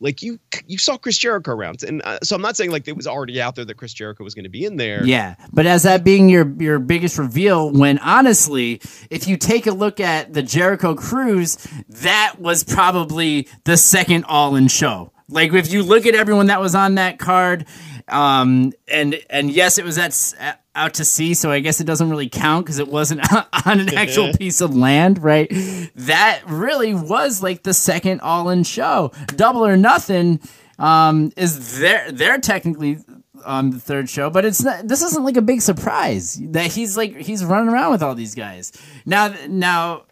like 0.00 0.22
you, 0.22 0.38
you 0.66 0.78
saw 0.78 0.96
Chris 0.96 1.16
Jericho 1.16 1.52
around. 1.52 1.82
And 1.82 2.02
uh, 2.02 2.18
so 2.22 2.36
I'm 2.36 2.42
not 2.42 2.56
saying 2.56 2.70
like 2.70 2.86
it 2.88 2.96
was 2.96 3.06
already 3.06 3.40
out 3.40 3.54
there 3.54 3.64
that 3.64 3.76
Chris 3.76 3.94
Jericho 3.94 4.24
was 4.24 4.34
going 4.34 4.44
to 4.44 4.50
be 4.50 4.64
in 4.64 4.76
there. 4.76 5.04
Yeah, 5.04 5.36
but 5.52 5.66
as 5.66 5.84
that 5.84 6.04
being 6.04 6.28
your 6.28 6.52
your 6.58 6.78
biggest 6.78 7.18
reveal, 7.18 7.70
when 7.70 7.98
honestly, 7.98 8.80
if 9.10 9.26
you 9.26 9.36
take 9.36 9.66
a 9.66 9.72
look 9.72 10.00
at 10.00 10.32
the 10.32 10.42
Jericho 10.42 10.94
Cruise, 10.94 11.56
that 11.88 12.36
was 12.38 12.64
probably 12.64 13.48
the 13.64 13.76
second 13.76 14.24
All 14.24 14.56
In 14.56 14.68
show. 14.68 15.13
Like 15.28 15.52
if 15.52 15.72
you 15.72 15.82
look 15.82 16.06
at 16.06 16.14
everyone 16.14 16.46
that 16.46 16.60
was 16.60 16.74
on 16.74 16.96
that 16.96 17.18
card, 17.18 17.66
um, 18.08 18.72
and 18.86 19.18
and 19.30 19.50
yes, 19.50 19.78
it 19.78 19.84
was 19.84 19.96
at, 19.98 20.60
out 20.74 20.94
to 20.94 21.04
sea, 21.04 21.34
so 21.34 21.50
I 21.50 21.60
guess 21.60 21.80
it 21.80 21.84
doesn't 21.84 22.10
really 22.10 22.28
count 22.28 22.66
because 22.66 22.78
it 22.78 22.88
wasn't 22.88 23.22
on 23.66 23.80
an 23.80 23.94
actual 23.94 24.32
piece 24.38 24.60
of 24.60 24.76
land, 24.76 25.22
right? 25.22 25.50
That 25.94 26.42
really 26.46 26.94
was 26.94 27.42
like 27.42 27.62
the 27.62 27.74
second 27.74 28.20
All 28.20 28.50
In 28.50 28.64
show. 28.64 29.12
Double 29.28 29.64
or 29.64 29.76
Nothing 29.76 30.40
um, 30.78 31.32
is 31.36 31.78
there. 31.78 32.10
They're 32.12 32.38
technically 32.38 32.98
on 33.44 33.70
the 33.70 33.80
third 33.80 34.10
show, 34.10 34.30
but 34.30 34.44
it's 34.44 34.62
not. 34.62 34.86
This 34.86 35.02
isn't 35.02 35.24
like 35.24 35.36
a 35.36 35.42
big 35.42 35.62
surprise 35.62 36.38
that 36.50 36.72
he's 36.72 36.96
like 36.96 37.16
he's 37.16 37.44
running 37.44 37.68
around 37.68 37.92
with 37.92 38.02
all 38.02 38.14
these 38.14 38.34
guys 38.34 38.72
now. 39.06 39.34
Now, 39.48 40.04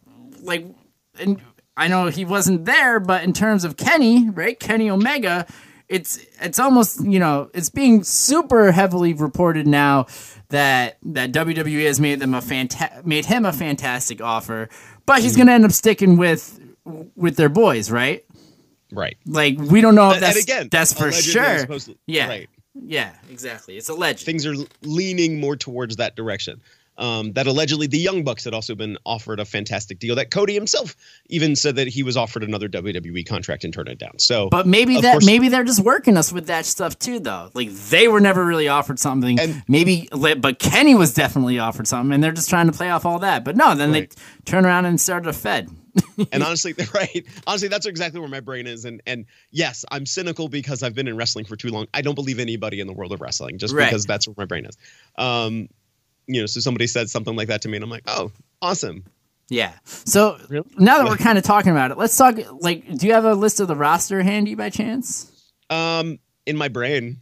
like, 0.43 0.67
and 1.19 1.41
I 1.77 1.89
know 1.89 2.07
he 2.09 2.25
wasn't 2.25 2.65
there, 2.65 3.01
but 3.01 3.25
in 3.25 3.33
terms 3.33 3.65
of 3.65 3.77
Kenny, 3.77 4.29
right? 4.31 4.59
Kenny 4.59 4.91
Omega, 4.91 5.47
it's 5.89 6.25
it's 6.41 6.59
almost 6.59 7.05
you 7.05 7.19
know 7.19 7.51
it's 7.55 7.71
being 7.71 8.03
super 8.05 8.73
heavily 8.73 9.15
reported 9.15 9.67
now 9.67 10.07
that 10.49 10.99
that 11.03 11.33
WWE 11.33 11.87
has 11.87 12.01
made 12.01 12.21
them 12.21 12.35
a 12.35 12.41
fanta- 12.41 13.05
made 13.05 13.27
him 13.27 13.45
a 13.45 13.53
fantastic 13.53 14.21
offer, 14.21 14.69
but 15.07 15.21
he's 15.21 15.33
mm-hmm. 15.33 15.43
gonna 15.43 15.53
end 15.53 15.65
up 15.65 15.73
sticking 15.73 16.17
with 16.17 16.59
with 17.17 17.37
their 17.37 17.49
boys, 17.49 17.91
right? 17.91 18.25
Right. 18.93 19.17
Like 19.27 19.59
we 19.59 19.81
don't 19.81 19.95
know 19.95 20.11
if 20.11 20.21
that's 20.21 20.37
and 20.37 20.45
again, 20.45 20.69
that's 20.71 20.93
for 20.93 21.11
sure. 21.13 21.59
supposed- 21.61 21.95
yeah, 22.07 22.29
Right. 22.29 22.49
yeah, 22.75 23.13
exactly. 23.31 23.77
It's 23.77 23.89
alleged. 23.89 24.25
things 24.27 24.47
are 24.47 24.55
leaning 24.83 25.41
more 25.41 25.57
towards 25.57 25.97
that 25.97 26.17
direction. 26.17 26.61
Um, 27.03 27.33
that 27.33 27.49
allegedly 27.49 27.89
the 27.89 27.99
Young 27.99 28.23
Bucks 28.23 28.45
had 28.45 28.55
also 28.55 28.77
been 28.77 28.97
offered 29.05 29.41
a 29.41 29.45
fantastic 29.45 29.99
deal. 29.99 30.15
That 30.15 30.31
Cody 30.31 30.55
himself 30.55 30.95
even 31.27 31.57
said 31.57 31.75
that 31.75 31.89
he 31.89 32.05
was 32.05 32.17
offered 32.17 32.45
another 32.45 32.69
WWE 32.69 33.27
contract 33.27 33.65
and 33.65 33.75
turned 33.75 33.89
it 33.89 33.99
down. 33.99 34.21
So, 34.21 34.49
But 34.51 34.69
maybe 34.69 35.01
that 35.01 35.13
course- 35.15 35.27
maybe 35.27 35.49
they're 35.49 35.65
just 35.65 35.81
working 35.81 36.17
us 36.17 36.33
with 36.33 36.47
that 36.47 36.65
stuff 36.65 36.97
too, 37.01 37.19
though. 37.19 37.51
Like 37.55 37.71
they 37.73 38.07
were 38.07 38.21
never 38.21 38.45
really 38.45 38.69
offered 38.69 39.01
something. 39.01 39.41
And- 39.41 39.65
maybe, 39.67 40.09
but 40.13 40.61
Kenny 40.61 40.95
was 40.95 41.13
definitely 41.13 41.59
offered 41.59 41.89
something, 41.89 42.13
and 42.15 42.23
they're 42.23 42.31
just 42.31 42.49
trying 42.49 42.67
to 42.67 42.73
play 42.73 42.89
off 42.91 43.05
all 43.05 43.19
that. 43.19 43.45
But 43.45 43.57
no, 43.57 43.75
then 43.75 43.91
Right. 43.91 44.09
they 44.09 44.23
turn 44.45 44.65
around 44.65 44.85
and 44.87 45.01
started 45.01 45.29
a 45.29 45.33
Fed. 45.33 45.69
and 46.33 46.43
honestly, 46.43 46.73
right? 46.95 47.27
Honestly, 47.49 47.67
that's 47.69 47.85
exactly 47.87 48.21
where 48.21 48.29
my 48.29 48.41
brain 48.41 48.67
is. 48.69 48.85
And 48.85 49.03
and 49.09 49.27
yes, 49.51 49.85
I'm 49.91 50.07
cynical 50.07 50.49
because 50.49 50.83
I've 50.85 50.95
been 50.95 51.09
in 51.09 51.17
wrestling 51.17 51.47
for 51.47 51.57
too 51.57 51.69
long. 51.71 51.87
I 51.93 52.01
don't 52.01 52.15
believe 52.15 52.39
anybody 52.39 52.79
in 52.81 52.87
the 52.87 52.93
world 52.95 53.13
of 53.13 53.21
wrestling 53.21 53.59
just 53.59 53.75
Right. 53.75 53.87
because 53.87 54.07
that's 54.07 54.27
where 54.29 54.35
my 54.39 54.45
brain 54.45 54.67
is. 54.67 54.77
Um, 55.19 55.69
you 56.27 56.41
know, 56.41 56.47
so 56.47 56.61
somebody 56.61 56.87
said 56.87 57.11
something 57.11 57.37
like 57.37 57.49
that 57.49 57.63
to 57.63 57.69
me, 57.69 57.77
and 57.77 57.85
I'm 57.85 57.91
like, 57.91 58.05
oh, 58.07 58.31
awesome. 58.61 59.05
Yeah. 59.49 59.73
So 59.85 60.39
Really? 60.49 60.67
now 60.79 60.99
that 60.99 61.07
we're 61.07 61.17
kind 61.17 61.37
of 61.37 61.45
talking 61.45 61.73
about 61.73 61.91
it, 61.91 61.99
let's 61.99 62.17
talk. 62.17 62.37
Like, 62.61 62.97
do 62.97 63.07
you 63.07 63.13
have 63.13 63.25
a 63.25 63.35
list 63.35 63.61
of 63.61 63.69
the 63.69 63.77
roster 63.77 64.23
handy 64.23 64.55
by 64.55 64.71
chance? 64.71 65.31
Um, 65.69 66.19
in 66.47 66.57
my 66.57 66.69
brain, 66.69 67.19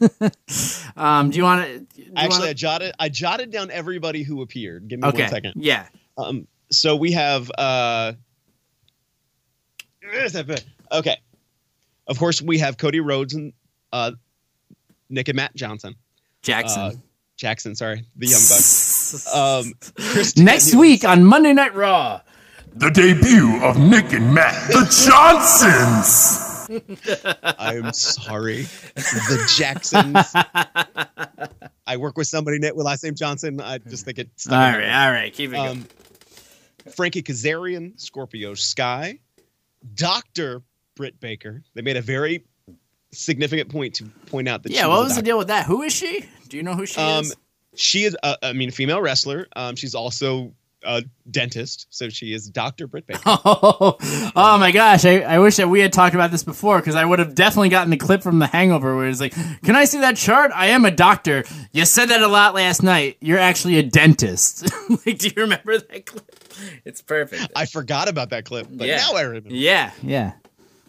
Um, 0.96 1.30
do 1.30 1.36
you 1.36 1.42
want 1.44 1.66
to? 1.66 1.86
actually, 2.16 2.48
I 2.48 2.52
jotted 2.54 2.92
I 2.98 3.08
jotted 3.08 3.50
down 3.50 3.70
everybody 3.70 4.22
who 4.22 4.42
appeared. 4.42 4.88
Give 4.88 5.00
me 5.00 5.08
okay. 5.08 5.22
one 5.22 5.30
second. 5.30 5.54
Yeah. 5.56 5.86
Um, 6.16 6.46
so 6.70 6.96
we 6.96 7.12
have 7.12 7.50
uh 7.58 8.12
okay. 10.92 11.18
Of 12.06 12.18
course, 12.18 12.40
we 12.42 12.58
have 12.58 12.76
Cody 12.78 13.00
Rhodes 13.00 13.34
and 13.34 13.52
uh 13.92 14.12
Nick 15.08 15.28
and 15.28 15.36
Matt 15.36 15.54
Johnson. 15.54 15.94
Jackson. 16.42 16.80
Uh, 16.80 16.92
Jackson, 17.40 17.74
sorry, 17.74 18.04
the 18.16 18.26
Young 18.26 18.40
Bucks. 18.40 19.26
Um, 19.34 19.72
Next 19.96 20.34
Daniels. 20.34 20.74
week 20.74 21.04
on 21.04 21.24
Monday 21.24 21.54
Night 21.54 21.74
Raw. 21.74 22.20
The 22.74 22.90
debut 22.90 23.58
of 23.64 23.78
Nick 23.78 24.12
and 24.12 24.32
Matt, 24.34 24.68
the 24.68 24.84
Johnsons. 25.08 26.46
I'm 27.58 27.92
sorry, 27.94 28.62
the 28.94 29.52
Jacksons. 29.56 30.16
I 31.86 31.96
work 31.96 32.18
with 32.18 32.28
somebody 32.28 32.58
Nick 32.58 32.76
with 32.76 32.84
last 32.86 33.02
name 33.02 33.14
Johnson. 33.14 33.58
I 33.60 33.78
just 33.78 34.04
think 34.04 34.18
it's 34.18 34.46
All 34.46 34.56
right. 34.56 34.74
All 35.04 35.10
right. 35.10 35.32
Keep 35.32 35.50
it 35.50 35.54
going. 35.54 35.68
Um, 35.68 35.86
Frankie 36.92 37.22
Kazarian, 37.22 37.98
Scorpio 37.98 38.54
Sky, 38.54 39.18
Doctor 39.94 40.62
Britt 40.94 41.18
Baker. 41.18 41.62
They 41.74 41.82
made 41.82 41.96
a 41.96 42.02
very 42.02 42.44
significant 43.12 43.70
point 43.70 43.94
to 43.96 44.04
point 44.26 44.48
out 44.48 44.62
that 44.62 44.72
Yeah, 44.72 44.86
what 44.86 45.02
was 45.04 45.16
the 45.16 45.22
deal 45.22 45.38
with 45.38 45.48
that? 45.48 45.66
Who 45.66 45.82
is 45.82 45.92
she? 45.92 46.24
Do 46.48 46.56
you 46.56 46.62
know 46.62 46.74
who 46.74 46.86
she 46.86 47.00
Um, 47.00 47.24
is? 47.24 47.36
she 47.76 48.04
is, 48.04 48.16
uh, 48.22 48.36
I 48.42 48.52
mean, 48.52 48.68
a 48.68 48.72
female 48.72 49.00
wrestler. 49.00 49.46
Um, 49.54 49.76
she's 49.76 49.94
also 49.94 50.52
a 50.82 51.04
dentist, 51.30 51.86
so 51.90 52.08
she 52.08 52.32
is 52.32 52.48
Doctor 52.48 52.86
Britt 52.86 53.06
Baker. 53.06 53.20
Oh, 53.26 53.98
oh 54.34 54.56
my 54.58 54.72
gosh! 54.72 55.04
I, 55.04 55.20
I 55.20 55.38
wish 55.38 55.56
that 55.56 55.68
we 55.68 55.80
had 55.80 55.92
talked 55.92 56.14
about 56.14 56.30
this 56.30 56.42
before 56.42 56.78
because 56.78 56.94
I 56.94 57.04
would 57.04 57.18
have 57.18 57.34
definitely 57.34 57.68
gotten 57.68 57.90
the 57.90 57.98
clip 57.98 58.22
from 58.22 58.38
The 58.38 58.46
Hangover 58.46 58.96
where 58.96 59.06
it's 59.06 59.20
like, 59.20 59.34
"Can 59.62 59.76
I 59.76 59.84
see 59.84 60.00
that 60.00 60.16
chart? 60.16 60.50
I 60.54 60.68
am 60.68 60.86
a 60.86 60.90
doctor. 60.90 61.44
You 61.72 61.84
said 61.84 62.06
that 62.06 62.22
a 62.22 62.28
lot 62.28 62.54
last 62.54 62.82
night. 62.82 63.18
You're 63.20 63.38
actually 63.38 63.76
a 63.76 63.82
dentist." 63.82 64.72
like, 65.06 65.18
do 65.18 65.26
you 65.28 65.34
remember 65.42 65.76
that 65.78 66.06
clip? 66.06 66.34
It's 66.86 67.02
perfect. 67.02 67.52
I 67.54 67.66
forgot 67.66 68.08
about 68.08 68.30
that 68.30 68.46
clip, 68.46 68.66
but 68.70 68.86
Yeah. 68.88 68.96
now 68.96 69.12
I 69.16 69.20
remember. 69.22 69.50
Yeah, 69.50 69.92
yeah. 70.02 70.32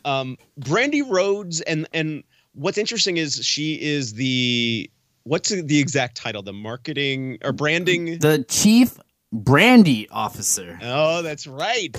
Um 0.05 0.37
brandy 0.57 1.01
rhodes 1.01 1.61
and 1.61 1.87
and 1.93 2.23
what's 2.53 2.77
interesting 2.77 3.17
is 3.17 3.35
she 3.45 3.75
is 3.81 4.13
the 4.13 4.89
what's 5.23 5.49
the 5.49 5.79
exact 5.79 6.15
title 6.17 6.41
the 6.41 6.53
marketing 6.53 7.37
or 7.43 7.51
branding 7.51 8.17
The 8.19 8.43
chief 8.49 8.97
brandy 9.31 10.09
officer. 10.09 10.77
oh 10.81 11.21
that's 11.21 11.47
right 11.47 11.95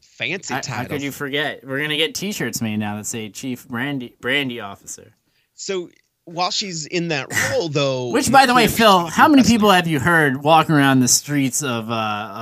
fancy 0.00 0.54
How, 0.54 0.60
title 0.60 0.82
how 0.84 0.88
could 0.88 1.02
you 1.02 1.12
forget? 1.12 1.64
We're 1.64 1.80
gonna 1.80 1.96
get 1.96 2.14
T-shirts 2.14 2.60
made 2.60 2.78
now 2.78 2.96
that 2.96 3.06
say 3.06 3.28
chief 3.28 3.68
brandy 3.68 4.16
brandy 4.20 4.58
officer. 4.60 5.14
so 5.54 5.90
while 6.28 6.50
she's 6.50 6.86
in 6.86 7.08
that 7.08 7.28
role 7.52 7.68
though 7.80 8.10
Which, 8.10 8.30
by 8.30 8.46
the 8.46 8.54
way, 8.54 8.66
Phil, 8.68 9.06
how 9.06 9.28
many 9.28 9.42
people 9.42 9.70
have 9.70 9.86
you 9.86 9.98
heard 10.00 10.42
walking 10.42 10.74
around 10.74 11.00
the 11.00 11.08
streets 11.08 11.62
of 11.62 11.90
uh, 11.90 11.94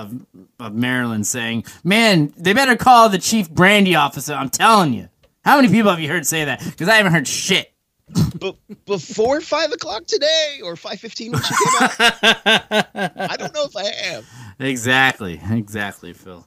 of 0.06 0.26
of 0.60 0.74
Maryland 0.74 1.26
saying, 1.26 1.64
"Man, 1.84 2.32
they 2.36 2.52
better 2.52 2.76
call 2.76 3.08
the 3.08 3.18
chief 3.18 3.50
brandy 3.50 3.94
officer"? 3.94 4.34
I'm 4.34 4.50
telling 4.50 4.92
you. 4.94 5.08
How 5.44 5.56
many 5.56 5.68
people 5.68 5.90
have 5.90 6.00
you 6.00 6.08
heard 6.08 6.26
say 6.26 6.44
that? 6.46 6.58
Because 6.64 6.88
I 6.88 6.96
haven't 6.96 7.12
heard 7.12 7.28
shit. 7.28 7.72
But 8.38 8.56
before 8.84 9.40
five 9.40 9.70
o'clock 9.72 10.06
today 10.06 10.60
or 10.62 10.74
five 10.76 10.98
fifteen 11.00 11.32
when 11.32 11.42
she 11.42 11.54
came 11.54 11.82
out 11.82 11.90
i 13.30 13.36
don't 13.36 13.52
know 13.54 13.64
if 13.64 13.76
i 13.76 13.84
have 13.84 14.24
Exactly, 14.60 15.40
exactly, 15.50 16.12
Phil. 16.12 16.46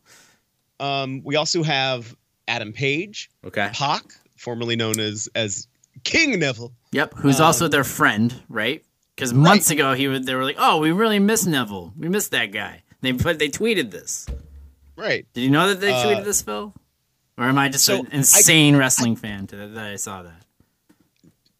um 0.80 1.22
we 1.26 1.36
also 1.36 1.64
have 1.64 2.16
adam 2.48 2.72
page 2.74 3.30
Okay. 3.46 3.70
Pac, 3.74 4.04
formerly 4.38 4.76
known 4.76 5.00
as 5.00 5.28
as 5.36 5.68
king 6.04 6.40
neville 6.40 6.74
Yep. 6.92 7.14
Who's 7.18 7.40
also 7.40 7.68
their 7.68 7.84
friend, 7.84 8.34
right? 8.50 8.84
Because 9.16 9.32
months 9.34 9.70
ago 9.70 9.94
he 9.94 10.08
was, 10.08 10.26
they 10.26 10.34
were 10.34 10.44
like, 10.44 10.56
"Oh, 10.58 10.80
we 10.80 10.92
really 10.92 11.20
miss 11.20 11.46
Neville. 11.46 11.94
We 11.98 12.10
miss 12.10 12.30
that 12.30 12.48
guy." 12.48 12.82
They 13.02 13.14
put 13.14 13.38
they 13.38 13.50
tweeted 13.50 13.92
this. 13.92 14.26
right 14.96 15.28
Did 15.34 15.42
you 15.42 15.50
know 15.52 15.68
that 15.70 15.80
they 15.82 15.92
Uh, 15.94 16.04
tweeted 16.04 16.24
this, 16.24 16.42
Phil? 16.42 16.74
Or 17.38 17.44
am 17.46 17.58
I 17.60 17.70
just 17.70 17.86
so 17.86 18.00
an 18.00 18.08
I- 18.12 18.16
insane 18.18 18.76
wrestling 18.76 19.16
fan 19.18 19.46
to, 19.48 19.56
that 19.68 19.86
I 19.86 19.98
saw 19.98 20.24
that? 20.24 20.42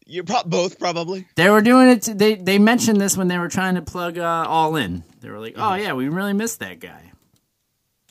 you're 0.06 0.24
pro- 0.24 0.42
both 0.44 0.78
probably 0.80 1.28
They 1.36 1.48
were 1.48 1.60
doing 1.62 1.88
it. 1.90 2.02
To, 2.02 2.14
they 2.14 2.34
they 2.34 2.58
mentioned 2.58 3.00
this 3.00 3.16
when 3.16 3.28
they 3.28 3.38
were 3.38 3.48
trying 3.48 3.76
to 3.76 3.82
plug 3.82 4.18
uh, 4.18 4.44
All 4.48 4.74
In. 4.74 5.04
They 5.20 5.30
were 5.30 5.38
like, 5.38 5.54
"Oh 5.56 5.74
yeah, 5.74 5.92
we 5.92 6.08
really 6.08 6.32
missed 6.32 6.58
that 6.60 6.80
guy." 6.80 7.12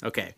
Okay, 0.03 0.33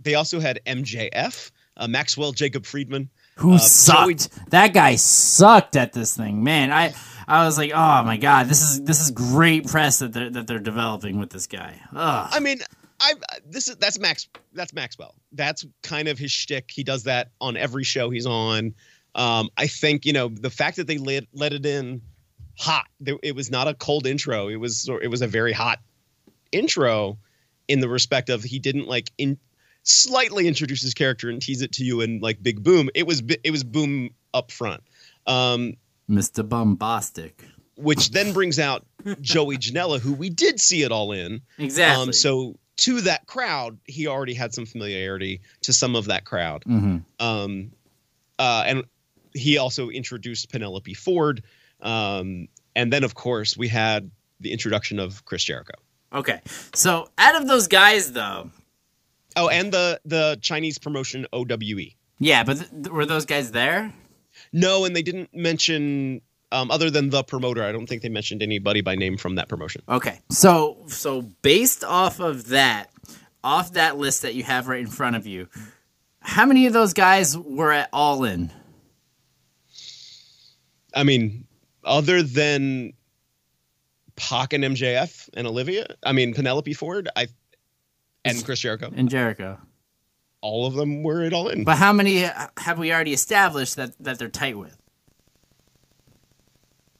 They 0.00 0.14
also 0.16 0.40
had 0.40 0.60
MJF, 0.66 1.50
uh, 1.78 1.88
Maxwell 1.88 2.32
Jacob 2.32 2.66
Friedman. 2.66 3.08
Who 3.36 3.54
Uh, 3.54 3.58
sucked? 3.58 4.28
That 4.50 4.72
guy 4.74 4.96
sucked 4.96 5.76
at 5.76 5.92
this 5.92 6.16
thing, 6.16 6.42
man. 6.44 6.72
I 6.72 6.94
I 7.26 7.44
was 7.46 7.56
like, 7.58 7.72
"Oh 7.74 8.02
my 8.04 8.16
god, 8.16 8.48
this 8.48 8.62
is 8.62 8.82
this 8.82 9.00
is 9.00 9.10
great 9.10 9.66
press 9.66 9.98
that 10.00 10.12
they're 10.12 10.30
that 10.30 10.46
they're 10.46 10.58
developing 10.58 11.18
with 11.18 11.30
this 11.30 11.46
guy." 11.46 11.80
Ugh. 11.94 12.28
I 12.32 12.40
mean, 12.40 12.58
I 13.00 13.14
this 13.48 13.68
is 13.68 13.76
that's 13.76 13.98
Max 13.98 14.28
that's 14.52 14.72
Maxwell. 14.72 15.14
That's 15.32 15.64
kind 15.82 16.08
of 16.08 16.18
his 16.18 16.30
shtick. 16.30 16.70
He 16.70 16.84
does 16.84 17.04
that 17.04 17.30
on 17.40 17.56
every 17.56 17.84
show 17.84 18.10
he's 18.10 18.26
on. 18.26 18.74
Um, 19.14 19.48
I 19.56 19.66
think 19.68 20.06
you 20.06 20.12
know 20.12 20.28
the 20.28 20.50
fact 20.50 20.76
that 20.76 20.86
they 20.86 20.98
let 20.98 21.24
let 21.32 21.52
it 21.52 21.64
in 21.66 22.02
hot. 22.58 22.86
There, 23.00 23.16
it 23.22 23.34
was 23.34 23.50
not 23.50 23.68
a 23.68 23.74
cold 23.74 24.06
intro. 24.06 24.48
It 24.48 24.56
was 24.56 24.88
it 25.02 25.08
was 25.08 25.22
a 25.22 25.26
very 25.26 25.52
hot 25.52 25.80
intro 26.52 27.18
in 27.68 27.80
the 27.80 27.88
respect 27.88 28.28
of 28.28 28.42
he 28.42 28.58
didn't 28.58 28.86
like 28.86 29.10
in 29.18 29.38
slightly 29.84 30.48
introduce 30.48 30.82
his 30.82 30.94
character 30.94 31.30
and 31.30 31.40
tease 31.40 31.62
it 31.62 31.72
to 31.72 31.84
you 31.84 32.00
in 32.00 32.18
like 32.20 32.42
big 32.42 32.62
boom. 32.64 32.90
It 32.94 33.06
was 33.06 33.22
it 33.44 33.50
was 33.50 33.62
boom 33.64 34.10
up 34.32 34.50
front. 34.50 34.82
Um, 35.26 35.74
Mr. 36.10 36.46
Bombastic. 36.46 37.44
which 37.76 38.10
then 38.10 38.32
brings 38.32 38.58
out 38.58 38.84
Joey 39.20 39.56
Janela, 39.58 39.98
who 40.00 40.12
we 40.12 40.28
did 40.30 40.60
see 40.60 40.82
it 40.82 40.92
all 40.92 41.12
in. 41.12 41.40
Exactly. 41.58 42.02
Um, 42.02 42.12
so 42.12 42.56
to 42.78 43.00
that 43.02 43.26
crowd, 43.26 43.78
he 43.84 44.06
already 44.06 44.34
had 44.34 44.52
some 44.54 44.66
familiarity 44.66 45.40
to 45.62 45.72
some 45.72 45.96
of 45.96 46.06
that 46.06 46.24
crowd. 46.24 46.64
Mhm. 46.66 47.04
Um, 47.20 47.72
uh, 48.38 48.64
and 48.66 48.84
he 49.34 49.58
also 49.58 49.88
introduced 49.90 50.50
Penelope 50.50 50.92
Ford. 50.94 51.42
Um, 51.80 52.48
and 52.76 52.92
then, 52.92 53.02
of 53.04 53.14
course, 53.14 53.56
we 53.56 53.68
had 53.68 54.10
the 54.40 54.52
introduction 54.52 54.98
of 54.98 55.24
Chris 55.24 55.42
Jericho. 55.44 55.74
Okay. 56.12 56.40
So 56.74 57.08
out 57.18 57.34
of 57.40 57.48
those 57.48 57.66
guys, 57.68 58.12
though, 58.12 58.50
Oh, 59.36 59.48
and 59.48 59.72
the 59.72 60.00
the 60.04 60.38
Chinese 60.40 60.78
promotion 60.78 61.26
OWE. 61.32 61.90
yeah, 62.18 62.44
but 62.44 62.58
th- 62.58 62.88
were 62.88 63.06
those 63.06 63.24
guys 63.26 63.50
there? 63.50 63.92
No, 64.52 64.84
and 64.84 64.94
they 64.94 65.02
didn't 65.02 65.34
mention 65.34 66.20
um, 66.52 66.70
other 66.70 66.90
than 66.90 67.10
the 67.10 67.22
promoter. 67.24 67.64
I 67.64 67.72
don't 67.72 67.86
think 67.86 68.02
they 68.02 68.08
mentioned 68.08 68.42
anybody 68.42 68.80
by 68.80 68.94
name 68.94 69.16
from 69.16 69.34
that 69.36 69.48
promotion. 69.48 69.82
Okay. 69.88 70.20
So 70.30 70.84
so 70.88 71.22
based 71.42 71.82
off 71.84 72.20
of 72.20 72.48
that, 72.48 72.90
off 73.42 73.72
that 73.72 73.96
list 73.98 74.22
that 74.22 74.34
you 74.34 74.42
have 74.44 74.68
right 74.68 74.80
in 74.80 74.86
front 74.86 75.16
of 75.16 75.26
you, 75.26 75.48
how 76.20 76.46
many 76.46 76.66
of 76.66 76.72
those 76.72 76.92
guys 76.92 77.36
were 77.36 77.72
at 77.72 77.88
All 77.92 78.24
In? 78.24 78.52
I 80.94 81.02
mean, 81.02 81.46
other 81.84 82.22
than 82.22 82.92
Pac 84.16 84.52
and 84.52 84.62
MJF 84.64 85.28
and 85.34 85.46
Olivia, 85.46 85.86
I 86.04 86.12
mean 86.12 86.34
Penelope 86.34 86.72
Ford, 86.74 87.08
I 87.16 87.26
and 88.24 88.44
Chris 88.44 88.60
Jericho, 88.60 88.90
And 88.94 89.08
Jericho. 89.08 89.58
all 90.40 90.66
of 90.66 90.74
them 90.74 91.02
were 91.02 91.22
it 91.24 91.32
all 91.32 91.48
in. 91.48 91.64
But 91.64 91.76
how 91.78 91.92
many 91.92 92.28
have 92.58 92.78
we 92.78 92.92
already 92.92 93.12
established 93.12 93.76
that, 93.76 93.92
that 94.00 94.18
they're 94.18 94.28
tight 94.28 94.58
with? 94.58 94.76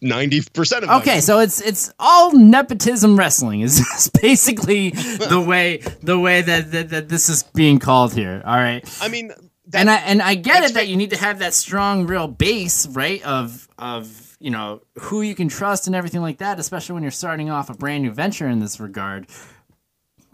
Ninety 0.00 0.42
percent 0.52 0.82
of 0.84 0.90
them. 0.90 0.98
Okay, 1.00 1.20
so 1.20 1.38
it's 1.38 1.62
it's 1.62 1.90
all 1.98 2.32
nepotism 2.36 3.16
wrestling 3.18 3.62
is 3.62 4.10
basically 4.22 4.90
the 4.90 5.42
way 5.46 5.78
the 6.02 6.18
way 6.18 6.42
that, 6.42 6.72
that, 6.72 6.90
that 6.90 7.08
this 7.08 7.30
is 7.30 7.42
being 7.54 7.78
called 7.78 8.12
here. 8.12 8.42
All 8.44 8.56
right. 8.56 8.86
I 9.00 9.08
mean, 9.08 9.28
that, 9.68 9.80
and 9.80 9.88
I 9.90 9.96
and 9.96 10.20
I 10.20 10.34
get 10.34 10.62
it 10.64 10.74
that 10.74 10.88
you 10.88 10.96
need 10.96 11.10
to 11.10 11.16
have 11.16 11.38
that 11.38 11.54
strong, 11.54 12.06
real 12.06 12.28
base, 12.28 12.86
right? 12.88 13.22
Of 13.24 13.66
of 13.78 14.36
you 14.40 14.50
know 14.50 14.82
who 14.98 15.22
you 15.22 15.34
can 15.34 15.48
trust 15.48 15.86
and 15.86 15.96
everything 15.96 16.20
like 16.20 16.36
that, 16.38 16.58
especially 16.58 16.92
when 16.94 17.02
you're 17.02 17.10
starting 17.12 17.48
off 17.48 17.70
a 17.70 17.74
brand 17.74 18.02
new 18.02 18.10
venture 18.10 18.48
in 18.48 18.58
this 18.60 18.78
regard. 18.78 19.26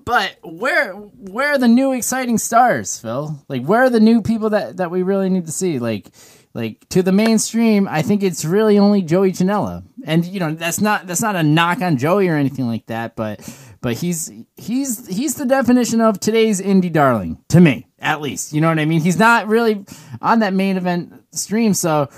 But 0.04 0.36
where 0.42 0.92
where 0.92 1.52
are 1.52 1.58
the 1.58 1.68
new 1.68 1.92
exciting 1.92 2.38
stars, 2.38 2.98
Phil? 2.98 3.42
Like 3.48 3.64
where 3.64 3.84
are 3.84 3.90
the 3.90 4.00
new 4.00 4.22
people 4.22 4.50
that 4.50 4.78
that 4.78 4.90
we 4.90 5.02
really 5.02 5.28
need 5.28 5.46
to 5.46 5.52
see? 5.52 5.78
Like 5.78 6.10
like 6.52 6.88
to 6.88 7.02
the 7.02 7.12
mainstream, 7.12 7.86
I 7.88 8.02
think 8.02 8.22
it's 8.22 8.44
really 8.44 8.78
only 8.78 9.02
Joey 9.02 9.32
Janela, 9.32 9.84
and 10.04 10.24
you 10.24 10.40
know 10.40 10.52
that's 10.52 10.80
not 10.80 11.06
that's 11.06 11.22
not 11.22 11.36
a 11.36 11.42
knock 11.42 11.80
on 11.80 11.96
Joey 11.96 12.28
or 12.28 12.34
anything 12.34 12.66
like 12.66 12.86
that, 12.86 13.14
but 13.14 13.40
but 13.80 13.94
he's 13.94 14.32
he's 14.56 15.06
he's 15.06 15.36
the 15.36 15.46
definition 15.46 16.00
of 16.00 16.18
today's 16.18 16.60
indie 16.60 16.92
darling 16.92 17.38
to 17.50 17.60
me, 17.60 17.86
at 18.00 18.20
least. 18.20 18.52
You 18.52 18.60
know 18.60 18.68
what 18.68 18.80
I 18.80 18.84
mean? 18.84 19.00
He's 19.00 19.18
not 19.18 19.46
really 19.46 19.84
on 20.20 20.40
that 20.40 20.52
main 20.52 20.76
event 20.76 21.24
stream, 21.32 21.72
so 21.72 22.08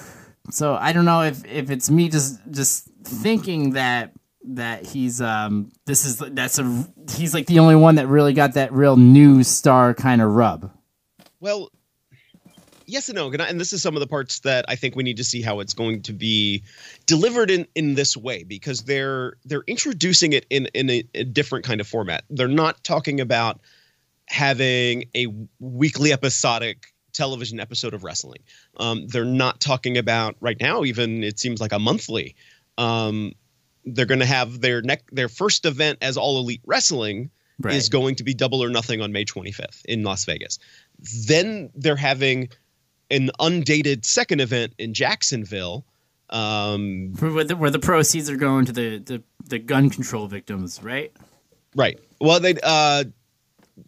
so 0.50 0.74
I 0.74 0.92
don't 0.92 1.04
know 1.04 1.22
if 1.22 1.44
if 1.44 1.70
it's 1.70 1.90
me 1.90 2.08
just 2.08 2.40
just 2.50 2.88
thinking 3.04 3.72
that 3.72 4.12
that 4.44 4.84
he's 4.84 5.20
um 5.20 5.70
this 5.86 6.04
is 6.04 6.18
that's 6.18 6.58
a 6.58 6.86
he's 7.12 7.32
like 7.34 7.46
the 7.46 7.58
only 7.58 7.76
one 7.76 7.96
that 7.96 8.08
really 8.08 8.32
got 8.32 8.54
that 8.54 8.72
real 8.72 8.96
new 8.96 9.42
star 9.42 9.94
kind 9.94 10.20
of 10.20 10.32
rub. 10.32 10.70
well, 11.40 11.70
yes 12.86 13.08
and 13.08 13.16
no, 13.16 13.30
and 13.30 13.60
this 13.60 13.72
is 13.72 13.82
some 13.82 13.96
of 13.96 14.00
the 14.00 14.06
parts 14.06 14.40
that 14.40 14.64
I 14.68 14.76
think 14.76 14.96
we 14.96 15.02
need 15.02 15.16
to 15.18 15.24
see 15.24 15.42
how 15.42 15.60
it's 15.60 15.74
going 15.74 16.02
to 16.02 16.12
be 16.12 16.64
delivered 17.06 17.50
in 17.50 17.66
in 17.74 17.94
this 17.94 18.16
way 18.16 18.44
because 18.44 18.82
they're 18.82 19.34
they're 19.44 19.64
introducing 19.66 20.32
it 20.32 20.46
in 20.50 20.66
in 20.74 20.90
a, 20.90 21.04
a 21.14 21.24
different 21.24 21.64
kind 21.64 21.80
of 21.80 21.86
format. 21.86 22.24
They're 22.30 22.48
not 22.48 22.82
talking 22.84 23.20
about 23.20 23.60
having 24.26 25.04
a 25.14 25.26
weekly 25.60 26.12
episodic 26.12 26.86
television 27.12 27.60
episode 27.60 27.94
of 27.94 28.04
wrestling. 28.04 28.40
Um, 28.76 29.06
they're 29.06 29.24
not 29.24 29.60
talking 29.60 29.98
about 29.98 30.36
right 30.40 30.58
now. 30.60 30.84
Even 30.84 31.22
it 31.22 31.38
seems 31.38 31.60
like 31.60 31.72
a 31.72 31.78
monthly. 31.78 32.34
Um, 32.78 33.32
they're 33.84 34.06
going 34.06 34.20
to 34.20 34.26
have 34.26 34.60
their 34.60 34.82
neck 34.82 35.02
their 35.12 35.28
first 35.28 35.66
event 35.66 35.98
as 36.02 36.16
All 36.16 36.38
Elite 36.38 36.62
Wrestling 36.64 37.30
Right. 37.60 37.74
is 37.74 37.90
going 37.90 38.16
to 38.16 38.24
be 38.24 38.34
Double 38.34 38.64
or 38.64 38.70
Nothing 38.70 39.02
on 39.02 39.12
May 39.12 39.24
25th 39.24 39.84
in 39.84 40.02
Las 40.02 40.24
Vegas. 40.24 40.58
Then 41.26 41.70
they're 41.76 41.94
having 41.94 42.48
an 43.10 43.30
undated 43.38 44.04
second 44.04 44.40
event 44.40 44.72
in 44.78 44.94
Jacksonville. 44.94 45.84
Um, 46.30 47.12
Where 47.20 47.44
the, 47.44 47.54
where 47.54 47.70
the 47.70 47.78
proceeds 47.78 48.30
are 48.30 48.36
going 48.36 48.64
to 48.64 48.72
the, 48.72 48.98
the, 48.98 49.22
the 49.44 49.58
gun 49.58 49.90
control 49.90 50.26
victims, 50.26 50.82
right? 50.82 51.14
right. 51.76 52.00
Well, 52.20 52.40
they 52.40 52.56
uh, 52.62 53.04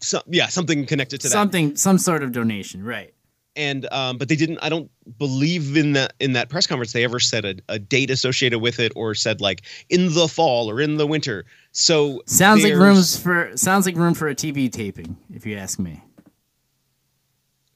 so, 0.01 0.21
yeah, 0.27 0.49
something 0.49 0.85
connected 0.87 1.23
to 1.23 1.29
that. 1.29 1.33
Something, 1.33 1.75
some 1.75 1.99
sort 1.99 2.23
of 2.23 2.33
donation, 2.33 2.85
right? 2.85 3.14
And 3.57 3.91
um, 3.93 4.19
but 4.19 4.29
they 4.29 4.37
didn't. 4.37 4.59
I 4.63 4.69
don't 4.69 4.91
believe 5.19 5.77
in 5.77 5.93
that 5.93 6.15
in 6.21 6.33
that 6.33 6.49
press 6.49 6.67
conference 6.67 6.93
they 6.93 7.05
ever 7.05 7.21
said 7.21 7.45
a, 7.45 7.55
a 7.69 7.79
date 7.79 8.11
associated 8.11 8.59
with 8.61 8.81
it 8.81 8.93
or 8.97 9.15
said 9.15 9.41
like 9.41 9.63
in 9.91 10.13
the 10.15 10.29
fall 10.29 10.71
or 10.71 10.81
in 10.81 10.97
the 10.97 11.07
winter. 11.07 11.45
So 11.73 12.23
Sounds 12.27 12.65
like 12.65 12.75
rooms 12.75 13.17
for 13.17 13.57
sounds 13.57 13.87
like 13.87 13.97
room 13.97 14.15
for 14.15 14.29
a 14.29 14.35
TV 14.35 14.71
taping, 14.71 15.17
if 15.33 15.47
you 15.47 15.57
ask 15.57 15.79
me. 15.79 16.03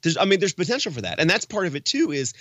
there's 0.03 0.17
I 0.17 0.25
mean 0.25 0.41
there's 0.41 0.53
potential 0.55 0.93
for 0.93 1.01
that. 1.03 1.21
And 1.21 1.29
that's 1.29 1.45
part 1.45 1.67
of 1.67 1.75
it 1.77 1.85
too 1.85 2.11
is 2.13 2.35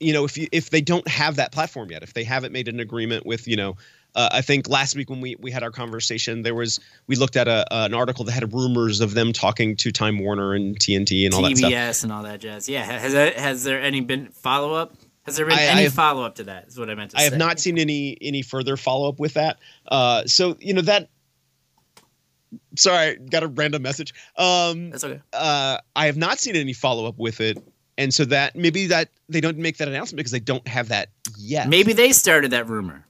you 0.00 0.12
know 0.12 0.24
if 0.24 0.36
you 0.36 0.48
if 0.52 0.70
they 0.70 0.80
don't 0.80 1.06
have 1.08 1.36
that 1.36 1.52
platform 1.52 1.90
yet, 1.90 2.02
if 2.02 2.14
they 2.14 2.24
haven't 2.24 2.52
made 2.52 2.68
an 2.68 2.80
agreement 2.80 3.24
with, 3.26 3.46
you 3.48 3.56
know, 3.56 3.76
uh, 4.14 4.28
I 4.32 4.40
think 4.42 4.68
last 4.68 4.96
week 4.96 5.10
when 5.10 5.20
we 5.20 5.36
we 5.40 5.50
had 5.50 5.62
our 5.62 5.70
conversation 5.70 6.42
there 6.42 6.54
was 6.54 6.80
we 7.06 7.16
looked 7.16 7.36
at 7.36 7.48
a 7.48 7.66
an 7.70 7.94
article 7.94 8.24
that 8.24 8.32
had 8.32 8.52
rumors 8.52 9.00
of 9.00 9.14
them 9.14 9.32
talking 9.32 9.76
to 9.76 9.90
Time 9.90 10.18
Warner 10.18 10.54
and 10.54 10.78
TNT 10.78 11.24
and 11.24 11.34
all 11.34 11.42
that 11.42 11.56
stuff. 11.56 11.70
TBS 11.70 12.02
and 12.04 12.12
all 12.12 12.22
that 12.22 12.40
jazz. 12.40 12.68
Yeah, 12.68 12.84
has 12.84 13.12
that, 13.12 13.36
has 13.36 13.64
there 13.64 13.80
any 13.80 14.00
been 14.00 14.28
follow 14.28 14.74
up? 14.74 14.94
Has 15.24 15.36
there 15.36 15.46
been 15.46 15.58
I 15.58 15.62
any 15.64 15.88
follow 15.88 16.22
up 16.22 16.36
to 16.36 16.44
that? 16.44 16.68
Is 16.68 16.78
what 16.78 16.90
I 16.90 16.94
meant 16.94 17.12
to 17.12 17.16
I 17.16 17.20
say. 17.20 17.26
I 17.26 17.30
have 17.30 17.38
not 17.38 17.58
seen 17.58 17.78
any 17.78 18.16
any 18.20 18.42
further 18.42 18.76
follow 18.76 19.08
up 19.08 19.18
with 19.18 19.34
that. 19.34 19.58
Uh, 19.88 20.24
so 20.26 20.56
you 20.60 20.74
know 20.74 20.82
that. 20.82 21.08
Sorry, 22.76 23.16
got 23.16 23.42
a 23.42 23.48
random 23.48 23.82
message. 23.82 24.14
Um, 24.36 24.90
That's 24.90 25.02
okay. 25.02 25.20
uh, 25.32 25.78
I 25.96 26.06
have 26.06 26.16
not 26.16 26.38
seen 26.38 26.54
any 26.54 26.72
follow 26.72 27.06
up 27.06 27.18
with 27.18 27.40
it, 27.40 27.58
and 27.98 28.12
so 28.12 28.24
that 28.26 28.54
maybe 28.54 28.86
that 28.88 29.08
they 29.28 29.40
don't 29.40 29.58
make 29.58 29.78
that 29.78 29.88
announcement 29.88 30.18
because 30.18 30.30
they 30.32 30.40
don't 30.40 30.66
have 30.68 30.88
that 30.88 31.08
yet. 31.36 31.68
Maybe 31.68 31.94
they 31.94 32.12
started 32.12 32.50
that 32.52 32.68
rumor. 32.68 33.06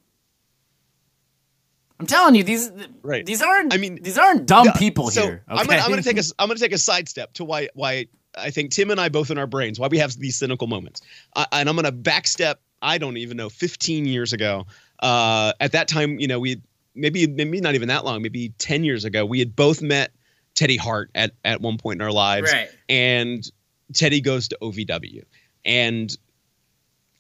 I'm 2.01 2.07
telling 2.07 2.35
you, 2.35 2.43
these 2.43 2.71
Right. 3.03 3.25
these 3.25 3.41
aren't. 3.43 3.73
I 3.73 3.77
mean, 3.77 4.01
these 4.03 4.19
aren't 4.19 4.47
dumb 4.47 4.67
Yeah, 4.67 4.73
people 4.73 5.11
so 5.11 5.23
here. 5.23 5.45
Okay? 5.49 5.61
I'm 5.61 5.67
gonna, 5.67 5.81
I'm 5.83 5.91
gonna 5.91 6.03
take 6.03 6.19
a 6.19 6.23
I'm 6.39 6.49
gonna 6.49 6.59
take 6.59 6.73
a 6.73 6.79
sidestep 6.79 7.33
to 7.35 7.45
why 7.45 7.69
why 7.75 8.07
I 8.37 8.51
think 8.51 8.73
Tim 8.73 8.91
and 8.91 9.01
I 9.01 9.09
both 9.09 9.31
in 9.31 9.39
our 9.39 9.47
brains 9.47 9.79
why 9.79 9.87
we 9.89 9.99
have 9.99 10.13
these 10.19 10.37
cynical 10.37 10.67
moments, 10.67 11.01
uh, 11.37 11.47
and 11.53 11.69
I'm 11.69 11.77
gonna 11.77 11.93
backstep. 11.93 12.57
I 12.83 12.99
don't 12.99 13.17
even 13.17 13.37
know 13.37 13.49
15 13.49 14.05
years 14.07 14.33
ago. 14.33 14.67
Uh, 15.01 15.53
at 15.61 15.73
that 15.73 15.89
time, 15.89 16.19
you 16.19 16.27
know, 16.27 16.39
we 16.41 16.61
maybe 16.95 17.27
maybe 17.27 17.61
not 17.61 17.75
even 17.75 17.89
that 17.89 18.05
long, 18.05 18.23
maybe 18.23 18.51
10 18.59 18.85
years 18.85 19.05
ago, 19.05 19.25
we 19.25 19.39
had 19.39 19.55
both 19.55 19.81
met 19.81 20.13
Teddy 20.55 20.77
Hart 20.77 21.11
at 21.15 21.33
at 21.45 21.61
one 21.61 21.79
point 21.79 22.01
in 22.01 22.05
our 22.07 22.13
lives, 22.13 22.53
Right. 22.53 22.69
and 22.89 23.49
Teddy 23.93 24.21
goes 24.21 24.49
to 24.49 24.59
OVW, 24.61 25.23
and 25.65 26.15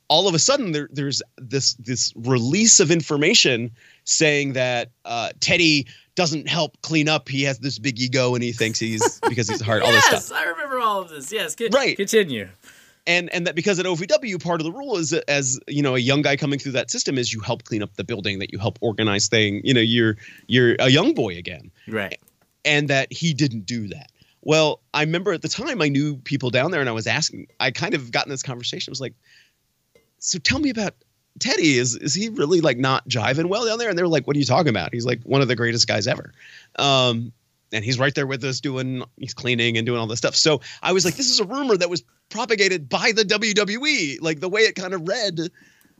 all 0.08 0.28
of 0.28 0.34
a 0.34 0.38
sudden 0.38 0.72
there, 0.72 0.88
there's 0.92 1.22
this 1.38 1.74
this 1.74 2.12
release 2.16 2.80
of 2.80 2.90
information 2.90 3.70
saying 4.04 4.52
that 4.54 4.90
uh, 5.04 5.30
Teddy 5.40 5.86
doesn't 6.14 6.48
help 6.48 6.80
clean 6.82 7.08
up. 7.08 7.28
He 7.28 7.42
has 7.44 7.58
this 7.58 7.78
big 7.78 7.98
ego 8.00 8.34
and 8.34 8.44
he 8.44 8.52
thinks 8.52 8.78
he's 8.78 9.18
because 9.28 9.48
he's 9.48 9.60
hard. 9.60 9.82
All 9.82 9.90
this 9.90 10.04
stuff. 10.04 10.28
yes. 10.30 10.32
I 10.32 10.44
remember 10.44 10.78
all 10.78 11.00
of 11.02 11.08
this. 11.08 11.32
Yes, 11.32 11.56
Right. 11.72 11.96
Continue. 11.96 12.48
And 13.06 13.28
and 13.34 13.46
that 13.46 13.54
because 13.54 13.78
at 13.78 13.84
OVW 13.86 14.42
part 14.42 14.60
of 14.60 14.64
the 14.64 14.72
rule 14.72 14.96
is 14.96 15.12
as 15.12 15.60
you 15.68 15.82
know 15.82 15.94
a 15.94 15.98
young 15.98 16.22
guy 16.22 16.36
coming 16.36 16.58
through 16.58 16.72
that 16.72 16.90
system 16.90 17.18
is 17.18 17.32
you 17.34 17.40
help 17.40 17.64
clean 17.64 17.82
up 17.82 17.94
the 17.96 18.04
building 18.04 18.38
that 18.38 18.50
you 18.52 18.58
help 18.58 18.78
organize 18.80 19.28
thing. 19.28 19.60
You 19.64 19.74
know 19.74 19.80
you're 19.82 20.16
you're 20.46 20.76
a 20.78 20.88
young 20.88 21.12
boy 21.12 21.36
again 21.36 21.70
Right. 21.88 22.18
and 22.64 22.88
that 22.88 23.12
he 23.12 23.34
didn't 23.34 23.66
do 23.66 23.88
that. 23.88 24.10
Well, 24.40 24.80
I 24.94 25.00
remember 25.02 25.32
at 25.32 25.42
the 25.42 25.48
time 25.48 25.80
I 25.82 25.88
knew 25.88 26.16
people 26.18 26.50
down 26.50 26.70
there 26.70 26.80
and 26.80 26.88
I 26.88 26.92
was 26.92 27.06
asking, 27.06 27.46
I 27.60 27.70
kind 27.70 27.94
of 27.94 28.10
got 28.12 28.26
in 28.26 28.30
this 28.30 28.42
conversation. 28.42 28.90
I 28.90 28.92
was 28.92 29.00
like, 29.00 29.14
so 30.24 30.38
tell 30.38 30.58
me 30.58 30.70
about 30.70 30.94
Teddy. 31.38 31.78
Is 31.78 31.96
is 31.96 32.14
he 32.14 32.30
really 32.30 32.62
like 32.62 32.78
not 32.78 33.06
jiving 33.08 33.46
well 33.46 33.66
down 33.66 33.78
there? 33.78 33.90
And 33.90 33.98
they 33.98 34.02
were 34.02 34.08
like, 34.08 34.26
what 34.26 34.36
are 34.36 34.38
you 34.38 34.46
talking 34.46 34.70
about? 34.70 34.92
He's 34.92 35.04
like 35.04 35.22
one 35.22 35.42
of 35.42 35.48
the 35.48 35.56
greatest 35.56 35.86
guys 35.86 36.06
ever. 36.06 36.32
Um, 36.78 37.32
and 37.72 37.84
he's 37.84 37.98
right 37.98 38.14
there 38.14 38.26
with 38.26 38.42
us 38.42 38.60
doing 38.60 39.04
he's 39.18 39.34
cleaning 39.34 39.76
and 39.76 39.84
doing 39.84 40.00
all 40.00 40.06
this 40.06 40.18
stuff. 40.18 40.34
So 40.34 40.62
I 40.82 40.92
was 40.92 41.04
like, 41.04 41.16
this 41.16 41.28
is 41.28 41.40
a 41.40 41.44
rumor 41.44 41.76
that 41.76 41.90
was 41.90 42.02
propagated 42.30 42.88
by 42.88 43.12
the 43.12 43.22
WWE. 43.22 44.22
Like 44.22 44.40
the 44.40 44.48
way 44.48 44.62
it 44.62 44.74
kind 44.76 44.94
of 44.94 45.06
read 45.06 45.40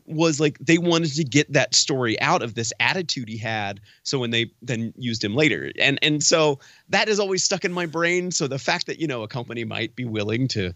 was 0.07 0.39
like 0.39 0.57
they 0.59 0.79
wanted 0.79 1.13
to 1.13 1.23
get 1.23 1.51
that 1.53 1.75
story 1.75 2.19
out 2.19 2.41
of 2.41 2.55
this 2.55 2.71
attitude 2.79 3.27
he 3.27 3.37
had 3.37 3.81
so 4.03 4.19
when 4.19 4.29
they 4.29 4.51
then 4.61 4.93
used 4.97 5.23
him 5.23 5.33
later 5.33 5.71
and 5.79 5.97
and 6.03 6.23
so 6.23 6.59
that 6.89 7.09
is 7.09 7.19
always 7.19 7.43
stuck 7.43 7.65
in 7.65 7.73
my 7.73 7.87
brain 7.87 8.29
so 8.29 8.47
the 8.47 8.59
fact 8.59 8.85
that 8.85 8.99
you 8.99 9.07
know 9.07 9.23
a 9.23 9.27
company 9.27 9.63
might 9.63 9.95
be 9.95 10.05
willing 10.05 10.47
to 10.47 10.71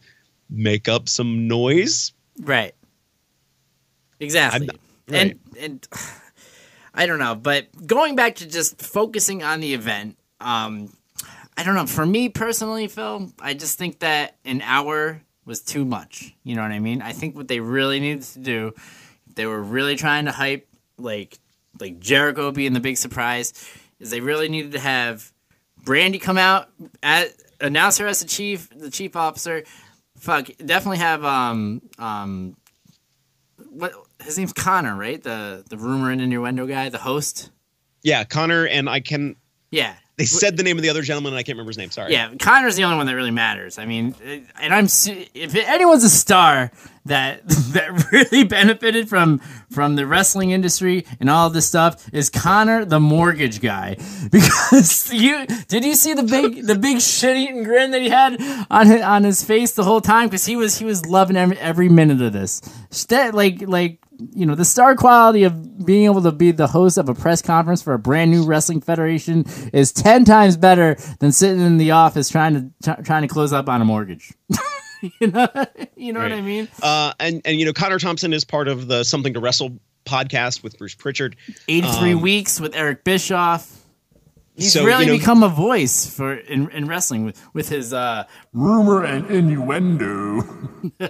make 0.50 0.90
up 0.90 1.08
some 1.08 1.48
noise 1.48 2.12
Right. 2.42 2.74
Exactly. 4.20 4.70
I'm- 4.70 4.80
And 5.16 5.40
and 5.60 5.88
I 6.94 7.06
don't 7.06 7.20
know, 7.20 7.36
but 7.36 7.68
going 7.88 8.16
back 8.16 8.36
to 8.38 8.48
just 8.48 8.82
focusing 8.82 9.44
on 9.44 9.60
the 9.60 9.74
event, 9.74 10.18
um 10.40 10.94
I 11.58 11.64
don't 11.64 11.76
know, 11.76 11.86
for 11.88 12.06
me 12.06 12.30
personally, 12.30 12.88
Phil, 12.88 13.32
I 13.42 13.54
just 13.54 13.78
think 13.78 14.00
that 14.00 14.38
an 14.46 14.62
hour 14.62 15.22
was 15.46 15.62
too 15.62 15.84
much. 15.84 16.34
You 16.44 16.56
know 16.56 16.62
what 16.62 16.72
I 16.72 16.80
mean? 16.80 17.02
I 17.02 17.12
think 17.12 17.36
what 17.36 17.48
they 17.50 17.60
really 17.60 18.00
needed 18.00 18.22
to 18.24 18.40
do, 18.40 18.74
they 19.36 19.46
were 19.46 19.62
really 19.62 19.96
trying 19.98 20.26
to 20.26 20.32
hype 20.32 20.68
like 20.98 21.38
like 21.80 22.00
Jericho 22.00 22.52
being 22.52 22.74
the 22.74 22.80
big 22.80 22.98
surprise, 22.98 23.54
is 24.00 24.10
they 24.10 24.22
really 24.22 24.48
needed 24.50 24.72
to 24.74 24.80
have 24.80 25.32
Brandy 25.84 26.20
come 26.20 26.38
out 26.38 26.70
at 27.04 27.30
announce 27.62 27.98
her 27.98 28.08
as 28.08 28.20
the 28.22 28.28
chief, 28.28 28.70
the 28.70 28.90
chief 28.92 29.16
officer. 29.16 29.64
Fuck, 30.18 30.50
definitely 30.64 30.98
have 31.00 31.24
um 31.26 31.82
um 31.98 32.56
what 33.70 33.94
his 34.24 34.38
name's 34.38 34.54
Connor, 34.54 34.96
right? 34.96 35.22
The 35.22 35.64
the 35.70 35.78
rumor 35.78 36.12
and 36.12 36.22
innuendo 36.22 36.66
guy, 36.68 36.90
the 36.90 36.98
host. 37.00 37.50
yeah 38.04 38.24
connor 38.24 38.66
and 38.66 38.90
i 38.90 39.00
can 39.00 39.36
Yeah, 39.72 39.94
they 40.18 40.26
said 40.26 40.58
the 40.58 40.64
name 40.64 40.78
of 40.78 40.84
the 40.84 40.90
other 40.90 41.02
gentleman 41.02 41.34
and 41.34 41.40
i 41.40 41.44
can't 41.44 41.56
remember 41.56 41.70
his 41.70 41.78
name 41.78 41.92
sorry 41.92 42.12
yeah. 42.14 42.34
Connor's 42.40 42.76
the 42.76 42.84
only 42.84 42.98
one 42.98 43.06
that 43.08 43.16
really 43.16 43.32
matters. 43.32 43.78
I 43.78 43.86
mean, 43.86 44.16
uh, 44.26 44.38
and 44.62 44.74
I'm 44.74 44.86
if 44.86 45.56
anyone's 45.56 46.04
a 46.04 46.10
star 46.10 46.72
that 47.06 47.42
that 47.74 48.12
really 48.12 48.44
benefited 48.44 49.08
from 49.10 49.40
from 49.70 49.96
the 49.96 50.06
wrestling 50.06 50.52
industry 50.52 51.06
and 51.20 51.30
all 51.30 51.50
this 51.50 51.68
stuff 51.68 52.08
is 52.14 52.30
Connor, 52.30 52.86
the 52.86 53.00
mortgage 53.00 53.62
guy. 53.62 53.98
Because 54.32 55.12
you 55.14 55.46
did 55.68 55.84
you 55.86 55.96
see 55.96 56.14
the 56.14 56.24
big 56.24 56.66
the 56.66 56.76
big 56.76 57.00
shit 57.02 57.36
eating 57.38 57.64
grin 57.64 57.92
that 57.92 58.02
he 58.02 58.10
had 58.10 58.40
on 58.70 58.88
his, 58.88 59.02
on 59.02 59.24
his 59.24 59.44
face 59.44 59.72
the 59.74 59.84
whole 59.84 60.02
time 60.02 60.28
because 60.28 60.46
he 60.46 60.56
was 60.56 60.78
he 60.78 60.86
was 60.86 61.06
loving 61.06 61.36
every, 61.38 61.58
every 61.60 61.90
minute 61.90 62.22
of 62.22 62.34
this. 62.34 62.62
Like 63.10 63.62
like 63.68 63.99
you 64.34 64.46
know 64.46 64.56
the 64.56 64.66
star 64.66 64.96
quality 64.96 65.44
of 65.44 65.86
being 65.86 66.06
able 66.06 66.22
to 66.22 66.32
be 66.32 66.52
the 66.52 66.68
host 66.68 66.98
of 66.98 67.08
a 67.10 67.14
press 67.14 67.42
conference 67.42 67.82
for 67.82 67.94
a 67.94 68.00
brand 68.00 68.32
new 68.32 68.44
wrestling 68.46 68.82
federation 68.82 69.46
is 69.74 69.92
10 69.94 70.26
times 70.26 70.58
better 70.58 70.96
than 71.20 71.32
sitting 71.32 71.62
in 71.62 71.78
the 71.78 71.92
office 71.92 72.28
trying 72.30 72.54
to 72.54 72.70
try, 72.84 72.96
trying 73.02 73.22
to 73.22 73.28
close 73.28 73.54
up 73.54 73.70
on 73.70 73.82
a 73.82 73.86
mortgage. 73.86 74.34
You 75.22 75.28
know 75.28 75.48
you 75.96 76.12
know 76.12 76.20
what 76.20 76.34
i 76.34 76.42
mean? 76.42 76.68
Uh 76.84 77.14
and 77.22 77.42
and 77.46 77.58
you 77.58 77.66
know 77.66 77.72
connor 77.72 78.00
thompson 78.00 78.34
is 78.34 78.44
part 78.44 78.68
of 78.68 78.90
the 78.90 79.06
something 79.06 79.34
to 79.34 79.40
wrestle 79.40 79.80
podcast 80.04 80.62
with 80.62 80.78
bruce 80.78 80.94
prichard. 80.94 81.38
83 81.70 82.12
Um, 82.16 82.22
weeks 82.22 82.60
with 82.60 82.76
eric 82.76 83.06
bischoff. 83.06 83.78
He's 84.58 84.74
so, 84.74 84.84
really 84.84 85.06
you 85.06 85.14
know- 85.14 85.18
become 85.18 85.42
a 85.42 85.48
voice 85.48 86.14
for 86.14 86.34
in, 86.34 86.70
in 86.72 86.86
wrestling 86.86 87.24
with 87.24 87.42
with 87.54 87.70
his 87.70 87.94
uh 87.94 88.26
Rumor 88.52 89.06
and 89.06 89.26
innuendo. 89.32 90.42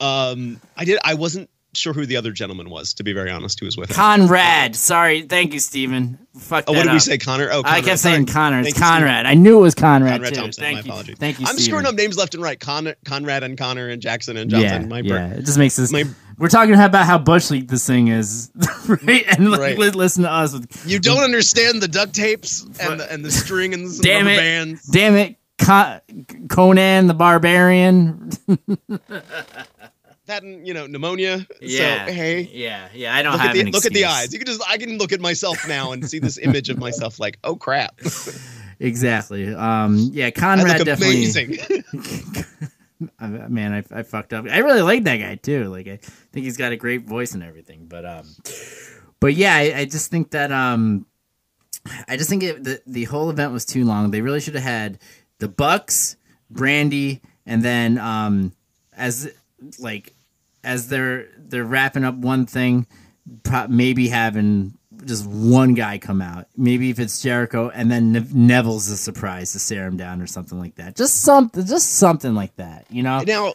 um 0.00 0.60
i 0.76 0.84
did 0.84 0.98
i 1.04 1.14
wasn't 1.14 1.50
sure 1.76 1.92
who 1.92 2.06
the 2.06 2.16
other 2.16 2.32
gentleman 2.32 2.70
was 2.70 2.94
to 2.94 3.04
be 3.04 3.12
very 3.12 3.30
honest 3.30 3.60
who 3.60 3.66
was 3.66 3.76
with 3.76 3.90
him 3.90 3.94
conrad 3.96 4.74
sorry 4.76 5.22
thank 5.22 5.52
you 5.52 5.60
steven 5.60 6.18
Fuck 6.38 6.64
oh 6.66 6.72
what 6.72 6.82
did 6.84 6.92
we 6.92 6.98
say 6.98 7.16
connor 7.16 7.48
oh 7.52 7.62
I 7.64 7.80
kept 7.80 8.00
saying. 8.00 8.26
Conrad. 8.26 8.66
It's 8.66 8.76
Thank 8.76 8.90
you, 8.90 8.96
Conrad. 9.06 9.24
I 9.26 9.34
knew 9.34 9.58
it 9.58 9.60
was 9.62 9.76
Conrad, 9.76 10.14
Conrad 10.14 10.34
too. 10.34 10.40
Thompson, 10.40 10.62
Thank 10.64 10.74
my 10.78 10.80
you. 10.82 10.90
apologies. 10.90 11.16
Thank 11.18 11.38
you. 11.38 11.46
I'm 11.46 11.54
Steven. 11.54 11.64
screwing 11.64 11.86
up 11.86 11.94
names 11.94 12.16
left 12.18 12.34
and 12.34 12.42
right. 12.42 12.58
Con- 12.58 12.92
Conrad 13.04 13.44
and 13.44 13.56
Connor 13.56 13.88
and 13.88 14.02
Jackson 14.02 14.36
and 14.36 14.50
Johnson. 14.50 14.82
Yeah, 14.82 14.88
my 14.88 14.98
yeah. 14.98 15.34
It 15.34 15.44
just 15.44 15.58
makes 15.58 15.78
us. 15.78 15.92
my- 15.92 16.02
we're 16.36 16.48
talking 16.48 16.74
about 16.74 17.06
how 17.06 17.18
bush 17.18 17.50
league 17.52 17.68
this 17.68 17.86
thing 17.86 18.08
is, 18.08 18.50
right? 18.88 19.24
And 19.38 19.48
like, 19.52 19.60
Right. 19.60 19.78
li- 19.78 19.90
listen 19.90 20.24
to 20.24 20.30
us. 20.30 20.54
With, 20.54 20.84
You 20.84 20.98
don't 20.98 21.22
understand 21.22 21.80
the 21.80 21.86
duct 21.88 22.12
tapes 22.14 22.64
and 22.80 22.98
the, 22.98 23.12
and 23.12 23.24
the 23.24 23.30
string 23.30 23.72
and 23.72 23.86
the 23.86 23.98
damn 24.02 24.26
it! 24.26 24.36
bands. 24.36 24.82
Damn 24.86 25.14
it! 25.14 25.36
Con- 25.58 26.00
Conan 26.50 27.06
the 27.06 27.14
Barbarian. 27.14 28.30
That 30.26 30.42
and 30.42 30.66
you 30.66 30.72
know 30.72 30.86
pneumonia. 30.86 31.46
Yeah. 31.60 32.06
So 32.06 32.12
hey, 32.12 32.48
Yeah, 32.52 32.88
yeah. 32.94 33.14
I 33.14 33.22
don't 33.22 33.32
look 33.32 33.40
have 33.42 33.56
at 33.56 33.64
the 33.64 33.70
look 33.70 33.84
at 33.84 33.92
the 33.92 34.06
eyes. 34.06 34.32
You 34.32 34.38
can 34.38 34.46
just 34.46 34.62
I 34.68 34.78
can 34.78 34.96
look 34.98 35.12
at 35.12 35.20
myself 35.20 35.68
now 35.68 35.92
and 35.92 36.08
see 36.08 36.18
this 36.18 36.38
image 36.38 36.70
of 36.70 36.78
myself 36.78 37.20
like 37.20 37.38
oh 37.44 37.56
crap. 37.56 38.00
Exactly. 38.80 39.54
Um. 39.54 40.10
Yeah. 40.12 40.30
Conrad 40.30 40.84
definitely. 40.84 41.16
amazing. 41.16 41.58
Man, 43.48 43.72
I, 43.72 43.98
I 43.98 44.02
fucked 44.02 44.32
up. 44.32 44.46
I 44.46 44.58
really 44.58 44.82
like 44.82 45.04
that 45.04 45.16
guy 45.16 45.34
too. 45.36 45.64
Like, 45.64 45.86
I 45.88 45.96
think 46.32 46.44
he's 46.44 46.56
got 46.56 46.72
a 46.72 46.76
great 46.76 47.02
voice 47.06 47.34
and 47.34 47.42
everything. 47.42 47.86
But 47.86 48.04
um, 48.06 48.26
but 49.20 49.34
yeah, 49.34 49.54
I, 49.54 49.80
I 49.80 49.84
just 49.84 50.10
think 50.10 50.30
that 50.30 50.50
um, 50.52 51.06
I 52.08 52.16
just 52.16 52.28
think 52.30 52.42
it, 52.42 52.64
the 52.64 52.80
the 52.86 53.04
whole 53.04 53.30
event 53.30 53.52
was 53.52 53.64
too 53.64 53.84
long. 53.84 54.10
They 54.10 54.22
really 54.22 54.40
should 54.40 54.54
have 54.54 54.64
had 54.64 54.98
the 55.38 55.48
Bucks, 55.48 56.16
Brandy, 56.50 57.20
and 57.46 57.62
then 57.62 57.98
um, 57.98 58.52
as 58.96 59.30
like 59.78 60.13
as 60.64 60.88
they're 60.88 61.28
they're 61.36 61.64
wrapping 61.64 62.04
up 62.04 62.14
one 62.14 62.46
thing, 62.46 62.86
maybe 63.68 64.08
having 64.08 64.76
just 65.04 65.26
one 65.26 65.74
guy 65.74 65.98
come 65.98 66.22
out. 66.22 66.46
Maybe 66.56 66.90
if 66.90 66.98
it's 66.98 67.22
Jericho, 67.22 67.70
and 67.70 67.90
then 67.90 68.12
ne- 68.12 68.26
Neville's 68.32 68.88
a 68.88 68.96
surprise 68.96 69.52
to 69.52 69.58
stare 69.58 69.86
him 69.86 69.96
down 69.96 70.20
or 70.20 70.26
something 70.26 70.58
like 70.58 70.76
that. 70.76 70.96
Just 70.96 71.22
something, 71.22 71.64
just 71.66 71.94
something 71.94 72.34
like 72.34 72.54
that. 72.56 72.86
You 72.90 73.02
know? 73.02 73.20
now, 73.20 73.54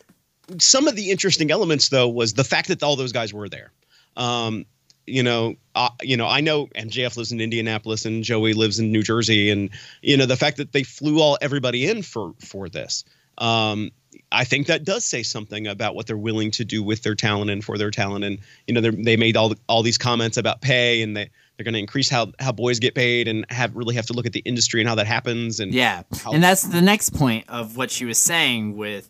some 0.57 0.87
of 0.87 0.95
the 0.95 1.11
interesting 1.11 1.51
elements 1.51 1.89
though 1.89 2.07
was 2.07 2.33
the 2.33 2.43
fact 2.43 2.67
that 2.69 2.83
all 2.83 2.95
those 2.95 3.11
guys 3.11 3.33
were 3.33 3.49
there. 3.49 3.71
Um, 4.17 4.65
you 5.05 5.23
know, 5.23 5.55
uh, 5.75 5.89
you 6.01 6.17
know, 6.17 6.27
I 6.27 6.41
know 6.41 6.67
MJF 6.67 7.17
lives 7.17 7.31
in 7.31 7.41
Indianapolis 7.41 8.05
and 8.05 8.23
Joey 8.23 8.53
lives 8.53 8.79
in 8.79 8.91
New 8.91 9.01
Jersey, 9.01 9.49
and 9.49 9.69
you 10.01 10.17
know 10.17 10.25
the 10.25 10.35
fact 10.35 10.57
that 10.57 10.71
they 10.71 10.83
flew 10.83 11.19
all 11.19 11.37
everybody 11.41 11.87
in 11.87 12.03
for 12.03 12.33
for 12.39 12.69
this. 12.69 13.03
Um, 13.37 13.91
I 14.31 14.43
think 14.43 14.67
that 14.67 14.83
does 14.83 15.05
say 15.05 15.23
something 15.23 15.65
about 15.65 15.95
what 15.95 16.05
they're 16.05 16.17
willing 16.17 16.51
to 16.51 16.65
do 16.65 16.83
with 16.83 17.01
their 17.01 17.15
talent 17.15 17.49
and 17.49 17.63
for 17.63 17.77
their 17.77 17.89
talent. 17.91 18.23
And 18.25 18.39
you 18.67 18.73
know, 18.73 18.81
they 18.81 19.17
made 19.17 19.35
all 19.35 19.53
all 19.67 19.81
these 19.81 19.97
comments 19.97 20.37
about 20.37 20.61
pay, 20.61 21.01
and 21.01 21.17
they 21.17 21.29
they're 21.57 21.63
going 21.63 21.73
to 21.73 21.79
increase 21.79 22.09
how 22.09 22.31
how 22.39 22.51
boys 22.51 22.79
get 22.79 22.93
paid, 22.95 23.27
and 23.27 23.45
have 23.49 23.75
really 23.75 23.95
have 23.95 24.05
to 24.07 24.13
look 24.13 24.25
at 24.25 24.33
the 24.33 24.39
industry 24.41 24.81
and 24.81 24.87
how 24.87 24.95
that 24.95 25.07
happens. 25.07 25.59
And 25.59 25.73
Yeah, 25.73 26.03
how- 26.23 26.31
and 26.31 26.43
that's 26.43 26.61
the 26.63 26.81
next 26.81 27.09
point 27.11 27.45
of 27.49 27.75
what 27.75 27.89
she 27.91 28.05
was 28.05 28.17
saying 28.19 28.77
with 28.77 29.09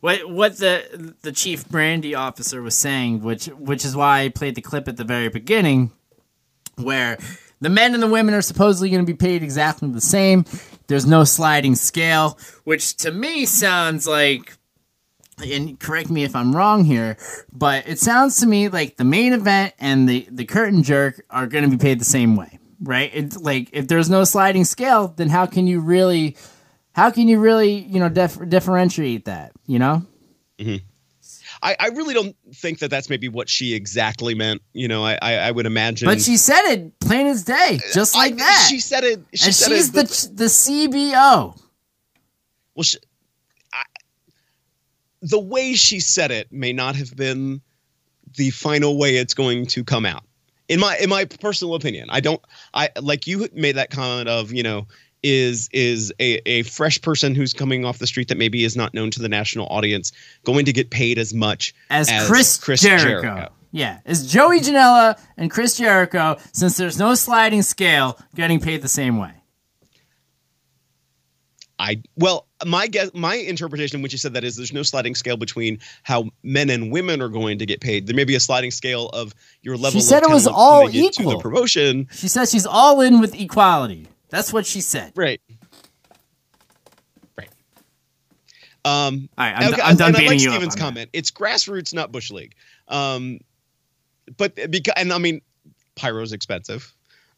what 0.00 0.30
what 0.30 0.58
the 0.58 1.14
the 1.22 1.32
chief 1.32 1.68
brandy 1.68 2.14
officer 2.14 2.62
was 2.62 2.76
saying, 2.76 3.22
which 3.22 3.46
which 3.46 3.84
is 3.84 3.96
why 3.96 4.20
I 4.20 4.28
played 4.28 4.54
the 4.54 4.62
clip 4.62 4.86
at 4.88 4.96
the 4.96 5.04
very 5.04 5.28
beginning, 5.30 5.90
where 6.76 7.18
the 7.60 7.68
men 7.68 7.92
and 7.92 8.02
the 8.02 8.06
women 8.08 8.34
are 8.34 8.40
supposedly 8.42 8.88
going 8.88 9.04
to 9.04 9.12
be 9.12 9.16
paid 9.16 9.42
exactly 9.42 9.90
the 9.90 10.00
same. 10.00 10.44
There's 10.86 11.06
no 11.06 11.24
sliding 11.24 11.74
scale, 11.74 12.38
which 12.64 12.96
to 12.98 13.10
me 13.10 13.46
sounds 13.46 14.06
like. 14.06 14.56
And 15.42 15.78
correct 15.78 16.10
me 16.10 16.24
if 16.24 16.34
I'm 16.36 16.54
wrong 16.54 16.84
here, 16.84 17.16
but 17.52 17.88
it 17.88 17.98
sounds 17.98 18.40
to 18.40 18.46
me 18.46 18.68
like 18.68 18.96
the 18.96 19.04
main 19.04 19.32
event 19.32 19.74
and 19.78 20.08
the, 20.08 20.26
the 20.30 20.44
curtain 20.44 20.82
jerk 20.82 21.24
are 21.30 21.46
going 21.46 21.64
to 21.64 21.70
be 21.70 21.76
paid 21.76 22.00
the 22.00 22.04
same 22.04 22.36
way, 22.36 22.58
right? 22.82 23.10
It's 23.12 23.36
like 23.38 23.70
if 23.72 23.88
there's 23.88 24.10
no 24.10 24.24
sliding 24.24 24.64
scale, 24.64 25.08
then 25.08 25.28
how 25.28 25.46
can 25.46 25.66
you 25.66 25.80
really 25.80 26.36
how 26.92 27.10
can 27.10 27.28
you 27.28 27.38
really 27.38 27.72
you 27.72 28.00
know 28.00 28.08
dif- 28.08 28.48
differentiate 28.48 29.24
that 29.26 29.52
you 29.66 29.78
know 29.78 30.04
mm-hmm. 30.58 30.84
I, 31.62 31.76
I 31.78 31.86
really 31.88 32.14
don't 32.14 32.34
think 32.54 32.78
that 32.78 32.90
that's 32.90 33.10
maybe 33.10 33.28
what 33.28 33.50
she 33.50 33.74
exactly 33.74 34.34
meant. 34.34 34.62
You 34.72 34.88
know, 34.88 35.04
I 35.04 35.18
I, 35.20 35.32
I 35.34 35.50
would 35.50 35.66
imagine. 35.66 36.06
but 36.06 36.20
she 36.20 36.36
said 36.36 36.72
it 36.72 36.98
plain 37.00 37.26
as 37.26 37.44
day 37.44 37.80
just 37.92 38.14
like 38.14 38.32
I- 38.32 38.36
that 38.36 38.66
She 38.68 38.80
said 38.80 39.04
it. 39.04 39.20
She 39.34 39.46
and 39.46 39.54
said 39.54 39.68
she's 39.68 39.88
it, 39.88 39.92
the 39.92 40.34
the 40.34 40.44
cbo 40.44 41.54
well. 42.80 42.84
She, 42.84 42.98
the 45.22 45.40
way 45.40 45.74
she 45.74 46.00
said 46.00 46.30
it 46.30 46.50
may 46.52 46.72
not 46.72 46.96
have 46.96 47.14
been 47.14 47.60
the 48.36 48.50
final 48.50 48.98
way 48.98 49.16
it's 49.16 49.34
going 49.34 49.66
to 49.66 49.84
come 49.84 50.06
out. 50.06 50.24
In 50.68 50.78
my 50.78 50.96
in 50.98 51.10
my 51.10 51.24
personal 51.24 51.74
opinion, 51.74 52.08
I 52.10 52.20
don't. 52.20 52.40
I 52.74 52.90
like 53.00 53.26
you 53.26 53.48
made 53.52 53.76
that 53.76 53.90
comment 53.90 54.28
of 54.28 54.52
you 54.52 54.62
know 54.62 54.86
is 55.22 55.68
is 55.72 56.12
a, 56.20 56.40
a 56.48 56.62
fresh 56.62 57.00
person 57.00 57.34
who's 57.34 57.52
coming 57.52 57.84
off 57.84 57.98
the 57.98 58.06
street 58.06 58.28
that 58.28 58.38
maybe 58.38 58.64
is 58.64 58.76
not 58.76 58.94
known 58.94 59.10
to 59.10 59.20
the 59.20 59.28
national 59.28 59.66
audience 59.66 60.12
going 60.44 60.64
to 60.64 60.72
get 60.72 60.90
paid 60.90 61.18
as 61.18 61.34
much 61.34 61.74
as, 61.90 62.08
as 62.08 62.26
chris, 62.26 62.58
Chris 62.58 62.80
jericho. 62.80 63.20
Jericho. 63.20 63.52
yeah 63.70 64.00
as 64.06 64.30
joey 64.30 64.60
janela 64.60 65.20
and 65.36 65.50
chris 65.50 65.76
jericho 65.76 66.36
since 66.52 66.76
there's 66.76 66.98
no 66.98 67.14
sliding 67.14 67.62
scale 67.62 68.18
getting 68.34 68.60
paid 68.60 68.82
the 68.82 68.88
same 68.88 69.18
way 69.18 69.32
I 71.80 72.02
well, 72.16 72.46
my 72.66 72.86
guess, 72.86 73.10
my 73.14 73.36
interpretation 73.36 74.02
when 74.02 74.10
you 74.10 74.18
said 74.18 74.34
that 74.34 74.44
is 74.44 74.54
there's 74.56 74.72
no 74.72 74.82
sliding 74.82 75.14
scale 75.14 75.38
between 75.38 75.78
how 76.02 76.28
men 76.42 76.68
and 76.68 76.92
women 76.92 77.22
are 77.22 77.30
going 77.30 77.58
to 77.58 77.64
get 77.66 77.80
paid. 77.80 78.06
There 78.06 78.14
may 78.14 78.24
be 78.24 78.34
a 78.34 78.40
sliding 78.40 78.70
scale 78.70 79.08
of 79.08 79.34
your 79.62 79.76
level. 79.76 79.98
She 79.98 80.02
said 80.06 80.22
it 80.22 80.28
was 80.28 80.46
all 80.46 80.88
to 80.88 80.94
equal. 80.96 81.32
the 81.32 81.38
promotion. 81.38 82.06
she 82.12 82.28
says 82.28 82.50
she's 82.50 82.66
all 82.66 83.00
in 83.00 83.18
with 83.18 83.34
equality 83.34 84.06
That's 84.28 84.52
what 84.52 84.66
she 84.66 84.82
said. 84.82 85.12
Right. 85.16 85.40
Right. 87.38 87.48
Um, 88.84 89.28
All 89.38 89.46
right, 89.46 89.54
I'm, 89.56 89.72
okay, 89.72 89.82
I'm 89.82 89.96
done 89.96 90.08
and 90.08 90.16
I 90.18 90.26
like 90.26 90.32
you 90.40 90.50
Steven's 90.50 90.54
up. 90.54 90.62
on 90.62 90.68
that. 90.68 90.78
comment. 90.78 91.10
It's 91.14 91.30
grassroots, 91.30 91.94
not 91.94 92.12
bush 92.12 92.30
league. 92.30 92.54
Um, 92.88 93.40
but 94.36 94.54
because 94.70 94.94
and 94.98 95.12
I 95.14 95.18
mean, 95.18 95.40
pyro's 95.96 96.32
expensive. 96.32 96.92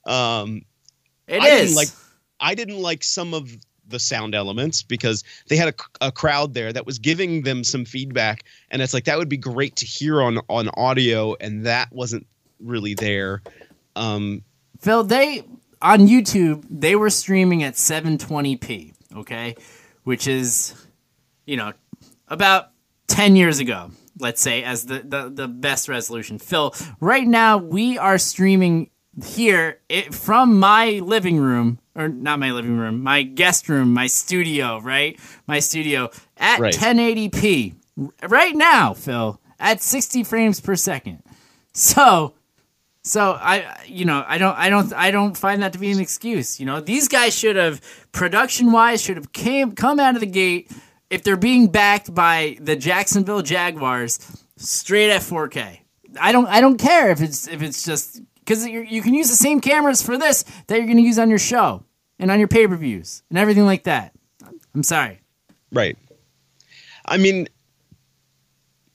Um, 0.04 0.62
It 1.28 1.40
I 1.40 1.48
is. 1.48 1.76
like 1.76 1.88
I 2.40 2.56
didn't 2.56 2.78
like 2.80 3.04
some 3.04 3.34
of 3.34 3.56
the 3.88 3.98
sound 3.98 4.34
elements 4.34 4.82
because 4.82 5.24
they 5.48 5.56
had 5.56 5.68
a, 5.68 6.06
a 6.06 6.12
crowd 6.12 6.54
there 6.54 6.72
that 6.72 6.86
was 6.86 6.98
giving 6.98 7.42
them 7.42 7.64
some 7.64 7.84
feedback, 7.84 8.44
and 8.70 8.82
it's 8.82 8.94
like 8.94 9.04
that 9.04 9.18
would 9.18 9.28
be 9.28 9.36
great 9.36 9.76
to 9.76 9.86
hear 9.86 10.22
on 10.22 10.38
on 10.48 10.68
audio, 10.70 11.34
and 11.40 11.66
that 11.66 11.92
wasn't 11.92 12.26
really 12.60 12.94
there. 12.94 13.42
Um, 13.96 14.42
Phil, 14.80 15.04
they 15.04 15.44
on 15.80 16.06
YouTube 16.06 16.64
they 16.70 16.96
were 16.96 17.10
streaming 17.10 17.62
at 17.62 17.74
720p, 17.74 18.94
okay, 19.16 19.56
which 20.04 20.26
is, 20.26 20.74
you 21.46 21.56
know, 21.56 21.72
about 22.28 22.70
10 23.08 23.36
years 23.36 23.58
ago, 23.58 23.90
let's 24.18 24.40
say, 24.40 24.62
as 24.62 24.86
the 24.86 25.02
the, 25.04 25.28
the 25.28 25.48
best 25.48 25.88
resolution. 25.88 26.38
Phil, 26.38 26.74
right 27.00 27.26
now 27.26 27.58
we 27.58 27.98
are 27.98 28.18
streaming 28.18 28.90
here 29.24 29.80
it, 29.88 30.14
from 30.14 30.58
my 30.58 31.00
living 31.02 31.38
room 31.38 31.78
or 31.94 32.08
not 32.08 32.38
my 32.38 32.52
living 32.52 32.78
room, 32.78 33.02
my 33.02 33.22
guest 33.22 33.68
room, 33.68 33.92
my 33.92 34.06
studio, 34.06 34.80
right? 34.80 35.18
My 35.46 35.58
studio 35.58 36.10
at 36.36 36.60
Right. 36.60 36.74
1080p 36.74 37.74
right 38.28 38.54
now, 38.54 38.94
Phil, 38.94 39.40
at 39.58 39.82
60 39.82 40.24
frames 40.24 40.60
per 40.60 40.74
second. 40.76 41.22
So, 41.74 42.34
so 43.02 43.32
I, 43.32 43.82
you 43.86 44.04
know, 44.04 44.24
I 44.26 44.38
don't, 44.38 44.56
I 44.56 44.70
don't, 44.70 44.92
I 44.94 45.10
don't 45.10 45.36
find 45.36 45.62
that 45.62 45.74
to 45.74 45.78
be 45.78 45.90
an 45.90 46.00
excuse. 46.00 46.58
You 46.58 46.66
know, 46.66 46.80
these 46.80 47.08
guys 47.08 47.34
should 47.36 47.56
have, 47.56 47.80
production 48.12 48.72
wise, 48.72 49.02
should 49.02 49.16
have 49.16 49.32
came 49.32 49.72
come 49.72 50.00
out 50.00 50.14
of 50.14 50.20
the 50.20 50.26
gate 50.26 50.70
if 51.10 51.22
they're 51.22 51.36
being 51.36 51.68
backed 51.68 52.14
by 52.14 52.56
the 52.60 52.76
Jacksonville 52.76 53.42
Jaguars, 53.42 54.18
straight 54.56 55.10
at 55.10 55.20
4K. 55.20 55.80
I 56.18 56.32
don't, 56.32 56.46
I 56.46 56.60
don't 56.62 56.78
care 56.78 57.10
if 57.10 57.20
it's 57.20 57.48
if 57.48 57.62
it's 57.62 57.84
just 57.84 58.20
because 58.44 58.66
you 58.66 59.02
can 59.02 59.14
use 59.14 59.30
the 59.30 59.36
same 59.36 59.60
cameras 59.60 60.02
for 60.02 60.18
this 60.18 60.44
that 60.66 60.76
you're 60.76 60.86
going 60.86 60.96
to 60.96 61.02
use 61.02 61.18
on 61.18 61.30
your 61.30 61.38
show 61.38 61.84
and 62.18 62.30
on 62.30 62.38
your 62.38 62.48
pay 62.48 62.66
per 62.66 62.76
views 62.76 63.22
and 63.30 63.38
everything 63.38 63.64
like 63.64 63.84
that. 63.84 64.12
I'm 64.74 64.82
sorry. 64.82 65.20
Right. 65.70 65.96
I 67.06 67.16
mean, 67.18 67.48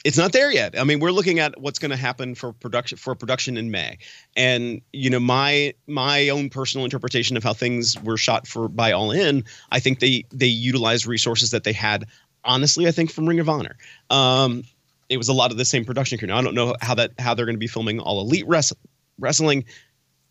it's 0.03 0.17
not 0.17 0.31
there 0.31 0.51
yet. 0.51 0.79
I 0.79 0.83
mean, 0.83 0.99
we're 0.99 1.11
looking 1.11 1.39
at 1.39 1.59
what's 1.59 1.79
going 1.79 1.91
to 1.91 1.97
happen 1.97 2.35
for 2.35 2.53
production 2.53 2.97
for 2.97 3.13
production 3.15 3.57
in 3.57 3.71
May, 3.71 3.97
and 4.35 4.81
you 4.93 5.09
know, 5.09 5.19
my 5.19 5.73
my 5.87 6.29
own 6.29 6.49
personal 6.49 6.85
interpretation 6.85 7.35
of 7.35 7.43
how 7.43 7.53
things 7.53 8.01
were 8.03 8.17
shot 8.17 8.47
for 8.47 8.69
by 8.69 8.91
All 8.93 9.11
In, 9.11 9.43
I 9.71 9.79
think 9.79 9.99
they 9.99 10.23
they 10.31 10.45
utilized 10.45 11.05
resources 11.05 11.51
that 11.51 11.63
they 11.63 11.73
had. 11.73 12.05
Honestly, 12.45 12.87
I 12.87 12.91
think 12.91 13.11
from 13.11 13.27
Ring 13.27 13.41
of 13.41 13.49
Honor. 13.49 13.75
Um, 14.09 14.63
it 15.09 15.17
was 15.17 15.27
a 15.27 15.33
lot 15.33 15.51
of 15.51 15.57
the 15.57 15.65
same 15.65 15.83
production 15.83 16.17
crew. 16.17 16.27
Now, 16.27 16.37
I 16.37 16.41
don't 16.41 16.55
know 16.55 16.75
how 16.81 16.95
that 16.95 17.11
how 17.19 17.33
they're 17.33 17.45
going 17.45 17.55
to 17.55 17.59
be 17.59 17.67
filming 17.67 17.99
all 17.99 18.21
elite 18.21 18.47
wrestling, 18.47 18.79
wrestling, 19.19 19.65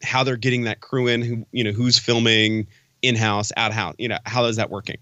how 0.02 0.24
they're 0.24 0.36
getting 0.36 0.64
that 0.64 0.80
crew 0.80 1.06
in, 1.06 1.22
who 1.22 1.46
you 1.52 1.64
know 1.64 1.72
who's 1.72 1.98
filming 1.98 2.66
in 3.02 3.16
house, 3.16 3.52
out 3.56 3.72
house. 3.72 3.94
You 3.98 4.08
know, 4.08 4.18
how 4.24 4.44
is 4.44 4.56
that 4.56 4.70
working? 4.70 4.98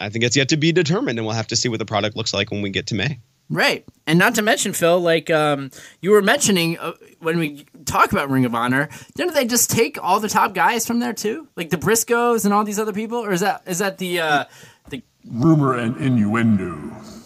I 0.00 0.08
think 0.08 0.24
it's 0.24 0.36
yet 0.36 0.48
to 0.50 0.56
be 0.56 0.72
determined, 0.72 1.18
and 1.18 1.26
we'll 1.26 1.34
have 1.34 1.48
to 1.48 1.56
see 1.56 1.68
what 1.68 1.78
the 1.78 1.86
product 1.86 2.16
looks 2.16 2.32
like 2.32 2.50
when 2.50 2.62
we 2.62 2.70
get 2.70 2.86
to 2.88 2.94
May. 2.94 3.18
Right. 3.50 3.86
And 4.06 4.18
not 4.18 4.34
to 4.34 4.42
mention, 4.42 4.74
Phil, 4.74 5.00
like 5.00 5.30
um, 5.30 5.70
you 6.02 6.10
were 6.10 6.20
mentioning 6.20 6.78
uh, 6.78 6.92
when 7.20 7.38
we 7.38 7.64
talk 7.86 8.12
about 8.12 8.28
Ring 8.28 8.44
of 8.44 8.54
Honor, 8.54 8.90
didn't 9.16 9.34
they 9.34 9.46
just 9.46 9.70
take 9.70 10.02
all 10.02 10.20
the 10.20 10.28
top 10.28 10.52
guys 10.52 10.86
from 10.86 11.00
there 11.00 11.14
too? 11.14 11.48
Like 11.56 11.70
the 11.70 11.78
Briscoes 11.78 12.44
and 12.44 12.52
all 12.52 12.62
these 12.62 12.78
other 12.78 12.92
people? 12.92 13.18
Or 13.18 13.32
is 13.32 13.40
that 13.40 13.62
is 13.66 13.78
that 13.78 13.98
the 13.98 14.20
uh, 14.20 14.44
the 14.90 15.02
Rumor 15.24 15.76
and 15.76 15.96
innuendo. 15.96 16.76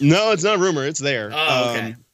No, 0.00 0.32
it's 0.32 0.42
not 0.42 0.58
rumor; 0.58 0.84
it's 0.86 1.00
there. 1.00 1.30
Oh, 1.32 1.70
okay. 1.70 1.86
Um, 1.92 2.04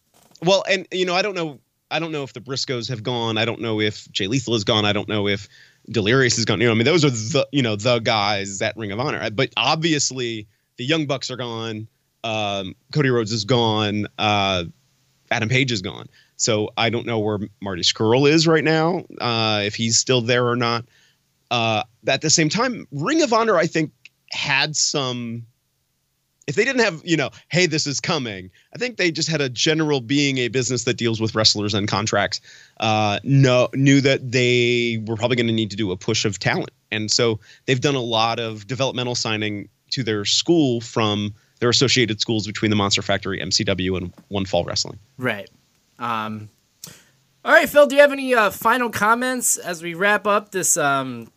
well, 0.43 0.65
and 0.69 0.87
you 0.91 1.07
know, 1.07 1.15
I 1.15 1.23
don't 1.23 1.35
know. 1.35 1.59
I 1.91 1.99
don't 1.99 2.13
know 2.13 2.23
if 2.23 2.33
the 2.33 2.41
Briscoes 2.41 2.89
have 2.89 3.03
gone. 3.03 3.39
I 3.39 3.45
don't 3.45 3.61
know 3.61 3.81
if 3.81 4.11
Jay 4.13 4.27
Lethal 4.27 4.55
is 4.55 4.65
gone. 4.65 4.85
I 4.85 4.93
don't 4.93 5.09
know 5.09 5.27
if 5.27 5.49
Delirious 5.91 6.39
is 6.39 6.45
gone. 6.45 6.61
You 6.61 6.67
know, 6.67 6.73
I 6.73 6.75
mean, 6.75 6.85
those 6.85 7.05
are 7.05 7.11
the 7.11 7.49
you 7.53 7.63
know 7.63 7.77
the 7.77 7.99
guys 8.01 8.61
at 8.61 8.77
Ring 8.77 8.93
of 8.93 9.01
Honor. 9.01 9.31
But 9.31 9.53
obviously, 9.57 10.47
the 10.77 10.85
Young 10.85 11.07
Bucks 11.07 11.31
are 11.31 11.37
gone. 11.37 11.89
Um, 12.25 12.75
Cody 12.93 13.11
Rhodes 13.11 13.33
is 13.33 13.45
gone. 13.45 14.07
Uh, 14.19 14.65
Adam 15.31 15.49
Page 15.49 15.73
is 15.73 15.83
gone. 15.83 16.09
So 16.37 16.71
I 16.77 16.91
don't 16.91 17.07
know 17.07 17.19
where 17.19 17.39
Marty 17.61 17.83
Scurll 17.83 18.31
is 18.31 18.47
right 18.47 18.65
now. 18.65 19.05
Uh, 19.21 19.63
if 19.65 19.75
he's 19.75 19.99
still 19.99 20.21
there 20.21 20.47
or 20.47 20.57
not. 20.57 20.85
Uh, 21.51 21.83
at 22.07 22.21
the 22.21 22.31
same 22.31 22.49
time, 22.49 22.87
Ring 22.93 23.23
of 23.23 23.33
Honor, 23.33 23.57
I 23.57 23.67
think, 23.67 23.93
had 24.31 24.77
some 24.77 25.47
if 26.49 26.55
they 26.55 26.65
didn't 26.65 26.81
have, 26.81 27.03
you 27.05 27.17
know, 27.17 27.29
hey, 27.51 27.67
this 27.67 27.87
is 27.87 28.01
coming, 28.01 28.51
I 28.75 28.79
think 28.79 28.97
they 28.97 29.11
just 29.11 29.29
had 29.29 29.43
a 29.43 29.51
general 29.51 30.01
being 30.01 30.39
a 30.39 30.49
business 30.49 30.85
that 30.85 30.95
deals 30.95 31.21
with 31.21 31.35
wrestlers 31.35 31.75
and 31.75 31.87
contracts, 31.87 32.41
uh, 32.81 33.21
no, 33.23 33.69
knew 33.75 34.01
that 34.01 34.33
they 34.33 35.05
were 35.07 35.15
probably 35.15 35.37
going 35.37 35.47
to 35.47 35.53
need 35.53 35.71
to 35.71 35.77
do 35.77 35.93
a 35.93 35.97
push 35.97 36.25
of 36.25 36.39
talent. 36.39 36.71
And 36.91 37.11
so 37.11 37.39
they've 37.67 37.81
done 37.81 37.97
a 37.97 38.01
lot 38.01 38.41
of 38.41 38.67
developmental 38.67 39.15
signing 39.15 39.69
to 39.91 40.03
their 40.03 40.25
school 40.25 40.81
from 40.81 41.35
their 41.61 41.69
associated 41.69 42.19
schools 42.19 42.47
between 42.47 42.71
the 42.71 42.77
Monster 42.77 43.03
Factory, 43.03 43.41
MCW, 43.41 43.99
and 43.99 44.15
One 44.29 44.47
Fall 44.47 44.65
Wrestling. 44.65 44.99
right? 45.19 45.51
Um, 45.99 46.49
all 47.45 47.53
right, 47.53 47.69
Phil. 47.69 47.87
Do 47.87 47.95
you 47.95 48.01
have 48.01 48.13
any 48.13 48.35
uh, 48.35 48.49
final 48.51 48.89
comments 48.89 49.59
as 49.59 49.83
we 49.83 49.93
wrap 49.93 50.27
up 50.27 50.51
this 50.51 50.79
um, 50.79 51.31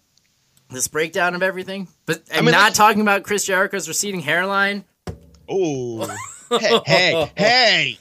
this 0.70 0.88
breakdown 0.88 1.36
of 1.36 1.44
everything? 1.44 1.90
But 2.06 2.24
I'm 2.34 2.46
mean, 2.46 2.54
not 2.54 2.76
talking 2.76 3.02
about 3.02 3.24
Chris 3.24 3.46
Jericho's 3.46 3.90
receding 3.90 4.22
hairline. 4.22 4.86
Oh, 5.52 6.08
hey, 6.60 6.80
hey, 6.86 7.32
hey. 7.36 8.00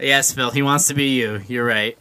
Yes, 0.00 0.32
Phil. 0.32 0.50
He 0.50 0.62
wants 0.62 0.88
to 0.88 0.94
be 0.94 1.10
you. 1.16 1.40
You're 1.46 1.64
right. 1.64 1.98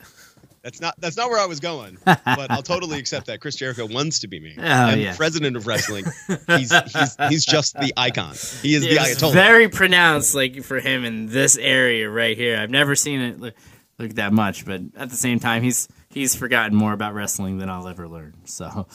That's 0.64 0.80
not 0.80 0.96
that's 0.98 1.18
not 1.18 1.30
where 1.30 1.40
I 1.42 1.46
was 1.46 1.60
going, 1.60 1.98
but 2.06 2.22
I'll 2.50 2.64
totally 2.64 2.98
accept 2.98 3.28
that. 3.28 3.42
Chris 3.42 3.56
Jericho 3.58 3.86
wants 3.86 4.20
to 4.20 4.30
be 4.30 4.40
me. 4.40 4.56
Oh, 4.58 4.64
I'm 4.64 4.98
yeah. 5.02 5.14
president 5.14 5.58
of 5.58 5.68
wrestling. 5.68 6.06
He's 6.48 6.72
he's 6.72 7.18
he's 7.28 7.46
just 7.46 7.78
the 7.78 7.92
icon. 7.98 8.34
He 8.62 8.74
is 8.76 8.84
the 8.84 8.92
It's 8.92 9.22
Ayatollah. 9.22 9.34
very 9.34 9.68
pronounced, 9.68 10.34
like 10.34 10.64
for 10.64 10.80
him 10.80 11.04
in 11.04 11.26
this 11.26 11.58
area 11.58 12.10
right 12.10 12.38
here. 12.38 12.58
I've 12.58 12.70
never 12.70 12.96
seen 12.96 13.20
it 13.20 13.42
look, 13.42 13.56
look 14.00 14.14
that 14.14 14.32
much, 14.32 14.66
but 14.66 14.80
at 14.96 15.10
the 15.10 15.18
same 15.18 15.42
time, 15.42 15.64
he's 15.64 15.90
he's 16.10 16.34
forgotten 16.34 16.78
more 16.78 16.94
about 16.94 17.14
wrestling 17.14 17.58
than 17.58 17.70
I'll 17.70 17.90
ever 17.90 18.08
learn. 18.08 18.34
So, 18.46 18.88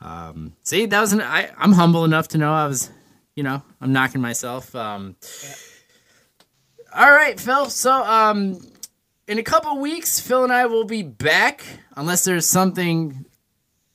um, 0.00 0.54
see, 0.62 0.86
that 0.86 1.00
was 1.02 1.12
an. 1.12 1.20
I, 1.20 1.50
I'm 1.58 1.72
humble 1.72 2.06
enough 2.06 2.28
to 2.28 2.38
know 2.38 2.54
I 2.54 2.66
was, 2.66 2.90
you 3.40 3.44
know, 3.44 3.62
I'm 3.80 3.90
knocking 3.90 4.20
myself. 4.20 4.74
Um, 4.74 5.16
all 6.94 7.10
right, 7.10 7.40
Phil. 7.40 7.70
So, 7.70 7.90
um, 7.90 8.60
in 9.26 9.38
a 9.38 9.42
couple 9.42 9.78
weeks, 9.78 10.20
Phil 10.20 10.44
and 10.44 10.52
I 10.52 10.66
will 10.66 10.84
be 10.84 11.02
back, 11.02 11.64
unless 11.96 12.22
there's 12.24 12.44
something 12.44 13.24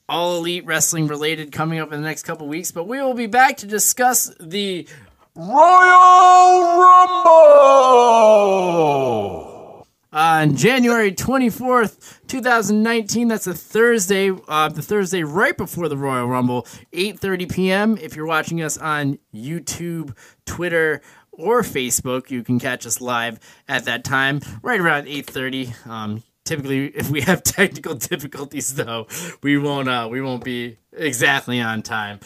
all 0.09 0.37
elite 0.37 0.65
wrestling 0.65 1.05
related 1.05 1.51
coming 1.51 1.77
up 1.77 1.93
in 1.93 2.01
the 2.01 2.07
next 2.07 2.23
couple 2.23 2.47
weeks. 2.47 2.71
But 2.71 2.87
we 2.87 2.99
will 2.99 3.13
be 3.13 3.27
back 3.27 3.57
to 3.57 3.67
discuss 3.67 4.33
the 4.39 4.87
Royal 5.35 6.81
Rumble! 8.01 9.54
On 10.15 10.55
January 10.55 11.11
24th, 11.11 12.21
2019. 12.27 13.27
That's 13.27 13.47
a 13.47 13.53
Thursday, 13.53 14.31
uh, 14.47 14.69
the 14.69 14.81
Thursday 14.81 15.23
right 15.23 15.55
before 15.55 15.89
the 15.89 15.97
Royal 15.97 16.25
Rumble, 16.25 16.63
8:30 16.93 17.51
p.m. 17.51 17.97
If 18.01 18.15
you're 18.15 18.25
watching 18.25 18.61
us 18.61 18.77
on 18.77 19.19
YouTube, 19.33 20.15
Twitter, 20.45 21.01
or 21.31 21.61
Facebook, 21.61 22.31
you 22.31 22.43
can 22.43 22.59
catch 22.59 22.85
us 22.85 23.01
live 23.01 23.39
at 23.67 23.83
that 23.85 24.05
time, 24.05 24.39
right 24.63 24.79
around 24.79 25.05
8:30. 25.05 25.85
Um, 25.85 26.23
typically, 26.45 26.87
if 26.87 27.09
we 27.09 27.21
have 27.21 27.43
technical 27.43 27.93
difficulties, 27.95 28.73
though, 28.75 29.07
we 29.43 29.57
won't 29.57 29.89
uh, 29.89 30.07
we 30.09 30.21
won't 30.21 30.45
be 30.45 30.77
exactly 30.93 31.59
on 31.59 31.81
time. 31.81 32.21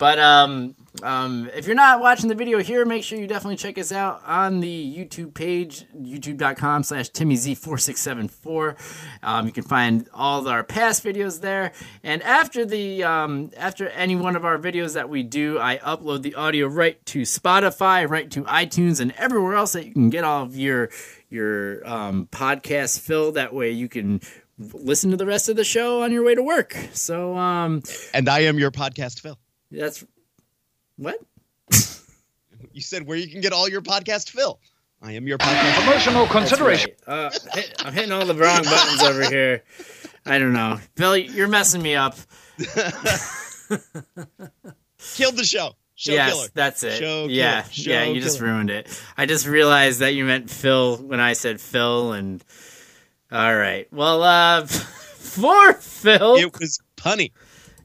But 0.00 0.18
um, 0.18 0.74
um, 1.02 1.50
if 1.54 1.66
you're 1.66 1.76
not 1.76 2.00
watching 2.00 2.30
the 2.30 2.34
video 2.34 2.60
here, 2.60 2.86
make 2.86 3.04
sure 3.04 3.18
you 3.18 3.26
definitely 3.26 3.56
check 3.56 3.76
us 3.76 3.92
out 3.92 4.22
on 4.24 4.60
the 4.60 4.96
YouTube 4.96 5.34
page, 5.34 5.84
youtube.com 5.94 6.84
slash 6.84 7.10
TimmyZ4674. 7.10 8.78
Um, 9.22 9.44
you 9.44 9.52
can 9.52 9.62
find 9.62 10.08
all 10.14 10.40
of 10.40 10.46
our 10.46 10.64
past 10.64 11.04
videos 11.04 11.42
there. 11.42 11.72
And 12.02 12.22
after 12.22 12.64
the 12.64 13.04
um, 13.04 13.50
after 13.58 13.90
any 13.90 14.16
one 14.16 14.36
of 14.36 14.46
our 14.46 14.56
videos 14.56 14.94
that 14.94 15.10
we 15.10 15.22
do, 15.22 15.58
I 15.58 15.76
upload 15.76 16.22
the 16.22 16.34
audio 16.34 16.66
right 16.66 17.04
to 17.06 17.20
Spotify, 17.20 18.08
right 18.08 18.30
to 18.30 18.44
iTunes, 18.44 19.00
and 19.00 19.12
everywhere 19.18 19.54
else 19.54 19.72
that 19.72 19.84
you 19.84 19.92
can 19.92 20.08
get 20.08 20.24
all 20.24 20.44
of 20.44 20.56
your 20.56 20.88
your 21.28 21.86
um, 21.86 22.26
podcast 22.32 23.00
filled. 23.00 23.34
That 23.34 23.52
way 23.52 23.72
you 23.72 23.90
can 23.90 24.22
listen 24.58 25.10
to 25.10 25.18
the 25.18 25.26
rest 25.26 25.50
of 25.50 25.56
the 25.56 25.64
show 25.64 26.02
on 26.02 26.10
your 26.10 26.24
way 26.24 26.34
to 26.34 26.42
work. 26.42 26.74
So 26.94 27.36
um, 27.36 27.82
and 28.14 28.30
I 28.30 28.40
am 28.40 28.58
your 28.58 28.70
podcast, 28.70 29.20
Phil. 29.20 29.38
That's 29.70 30.04
what? 30.96 31.18
You 32.72 32.82
said 32.82 33.06
where 33.06 33.16
you 33.16 33.26
can 33.26 33.40
get 33.40 33.52
all 33.52 33.68
your 33.68 33.80
podcast, 33.80 34.30
Phil. 34.30 34.60
I 35.02 35.12
am 35.12 35.26
your 35.26 35.38
podcast. 35.38 35.82
Emotional 35.82 36.26
consideration. 36.26 36.90
Right. 37.08 37.14
Uh, 37.14 37.30
hit, 37.52 37.74
I'm 37.84 37.92
hitting 37.92 38.12
all 38.12 38.24
the 38.24 38.34
wrong 38.34 38.62
buttons 38.62 39.02
over 39.02 39.28
here. 39.28 39.64
I 40.26 40.38
don't 40.38 40.52
know, 40.52 40.78
Phil, 40.94 41.16
You're 41.16 41.48
messing 41.48 41.82
me 41.82 41.96
up. 41.96 42.16
Killed 42.58 42.76
the 45.36 45.44
show. 45.44 45.74
Show 45.94 46.12
yes, 46.12 46.34
killer. 46.34 46.48
that's 46.54 46.82
it. 46.82 46.98
Show 46.98 47.26
yeah. 47.28 47.62
Show 47.64 47.90
yeah. 47.90 48.04
You 48.04 48.20
just 48.20 48.40
ruined 48.40 48.70
it. 48.70 48.88
I 49.16 49.26
just 49.26 49.46
realized 49.46 50.00
that 50.00 50.14
you 50.14 50.24
meant 50.24 50.48
Phil 50.48 50.96
when 50.96 51.20
I 51.20 51.34
said 51.34 51.60
Phil, 51.60 52.12
and 52.12 52.44
all 53.32 53.56
right. 53.56 53.90
Well, 53.92 54.22
uh, 54.22 54.66
for 54.66 55.72
Phil, 55.74 56.36
It 56.36 56.58
was 56.58 56.80
punny. 56.96 57.32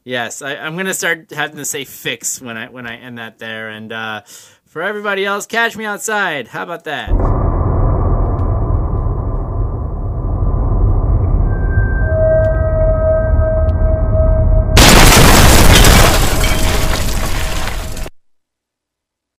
Yes, 0.06 0.42
I, 0.42 0.56
I'm 0.56 0.78
gonna 0.78 0.94
start 0.94 1.32
having 1.32 1.58
to 1.58 1.66
say 1.66 1.84
fix 1.84 2.40
when 2.40 2.56
I 2.56 2.70
when 2.70 2.88
I 2.88 2.96
end 2.96 3.18
that 3.18 3.40
there, 3.40 3.68
and 3.70 3.92
uh, 3.92 4.22
for 4.66 4.82
everybody 4.82 5.26
else, 5.26 5.46
catch 5.46 5.76
me 5.76 5.84
outside. 5.84 6.48
How 6.48 6.64
about 6.64 6.86
that? 6.86 7.45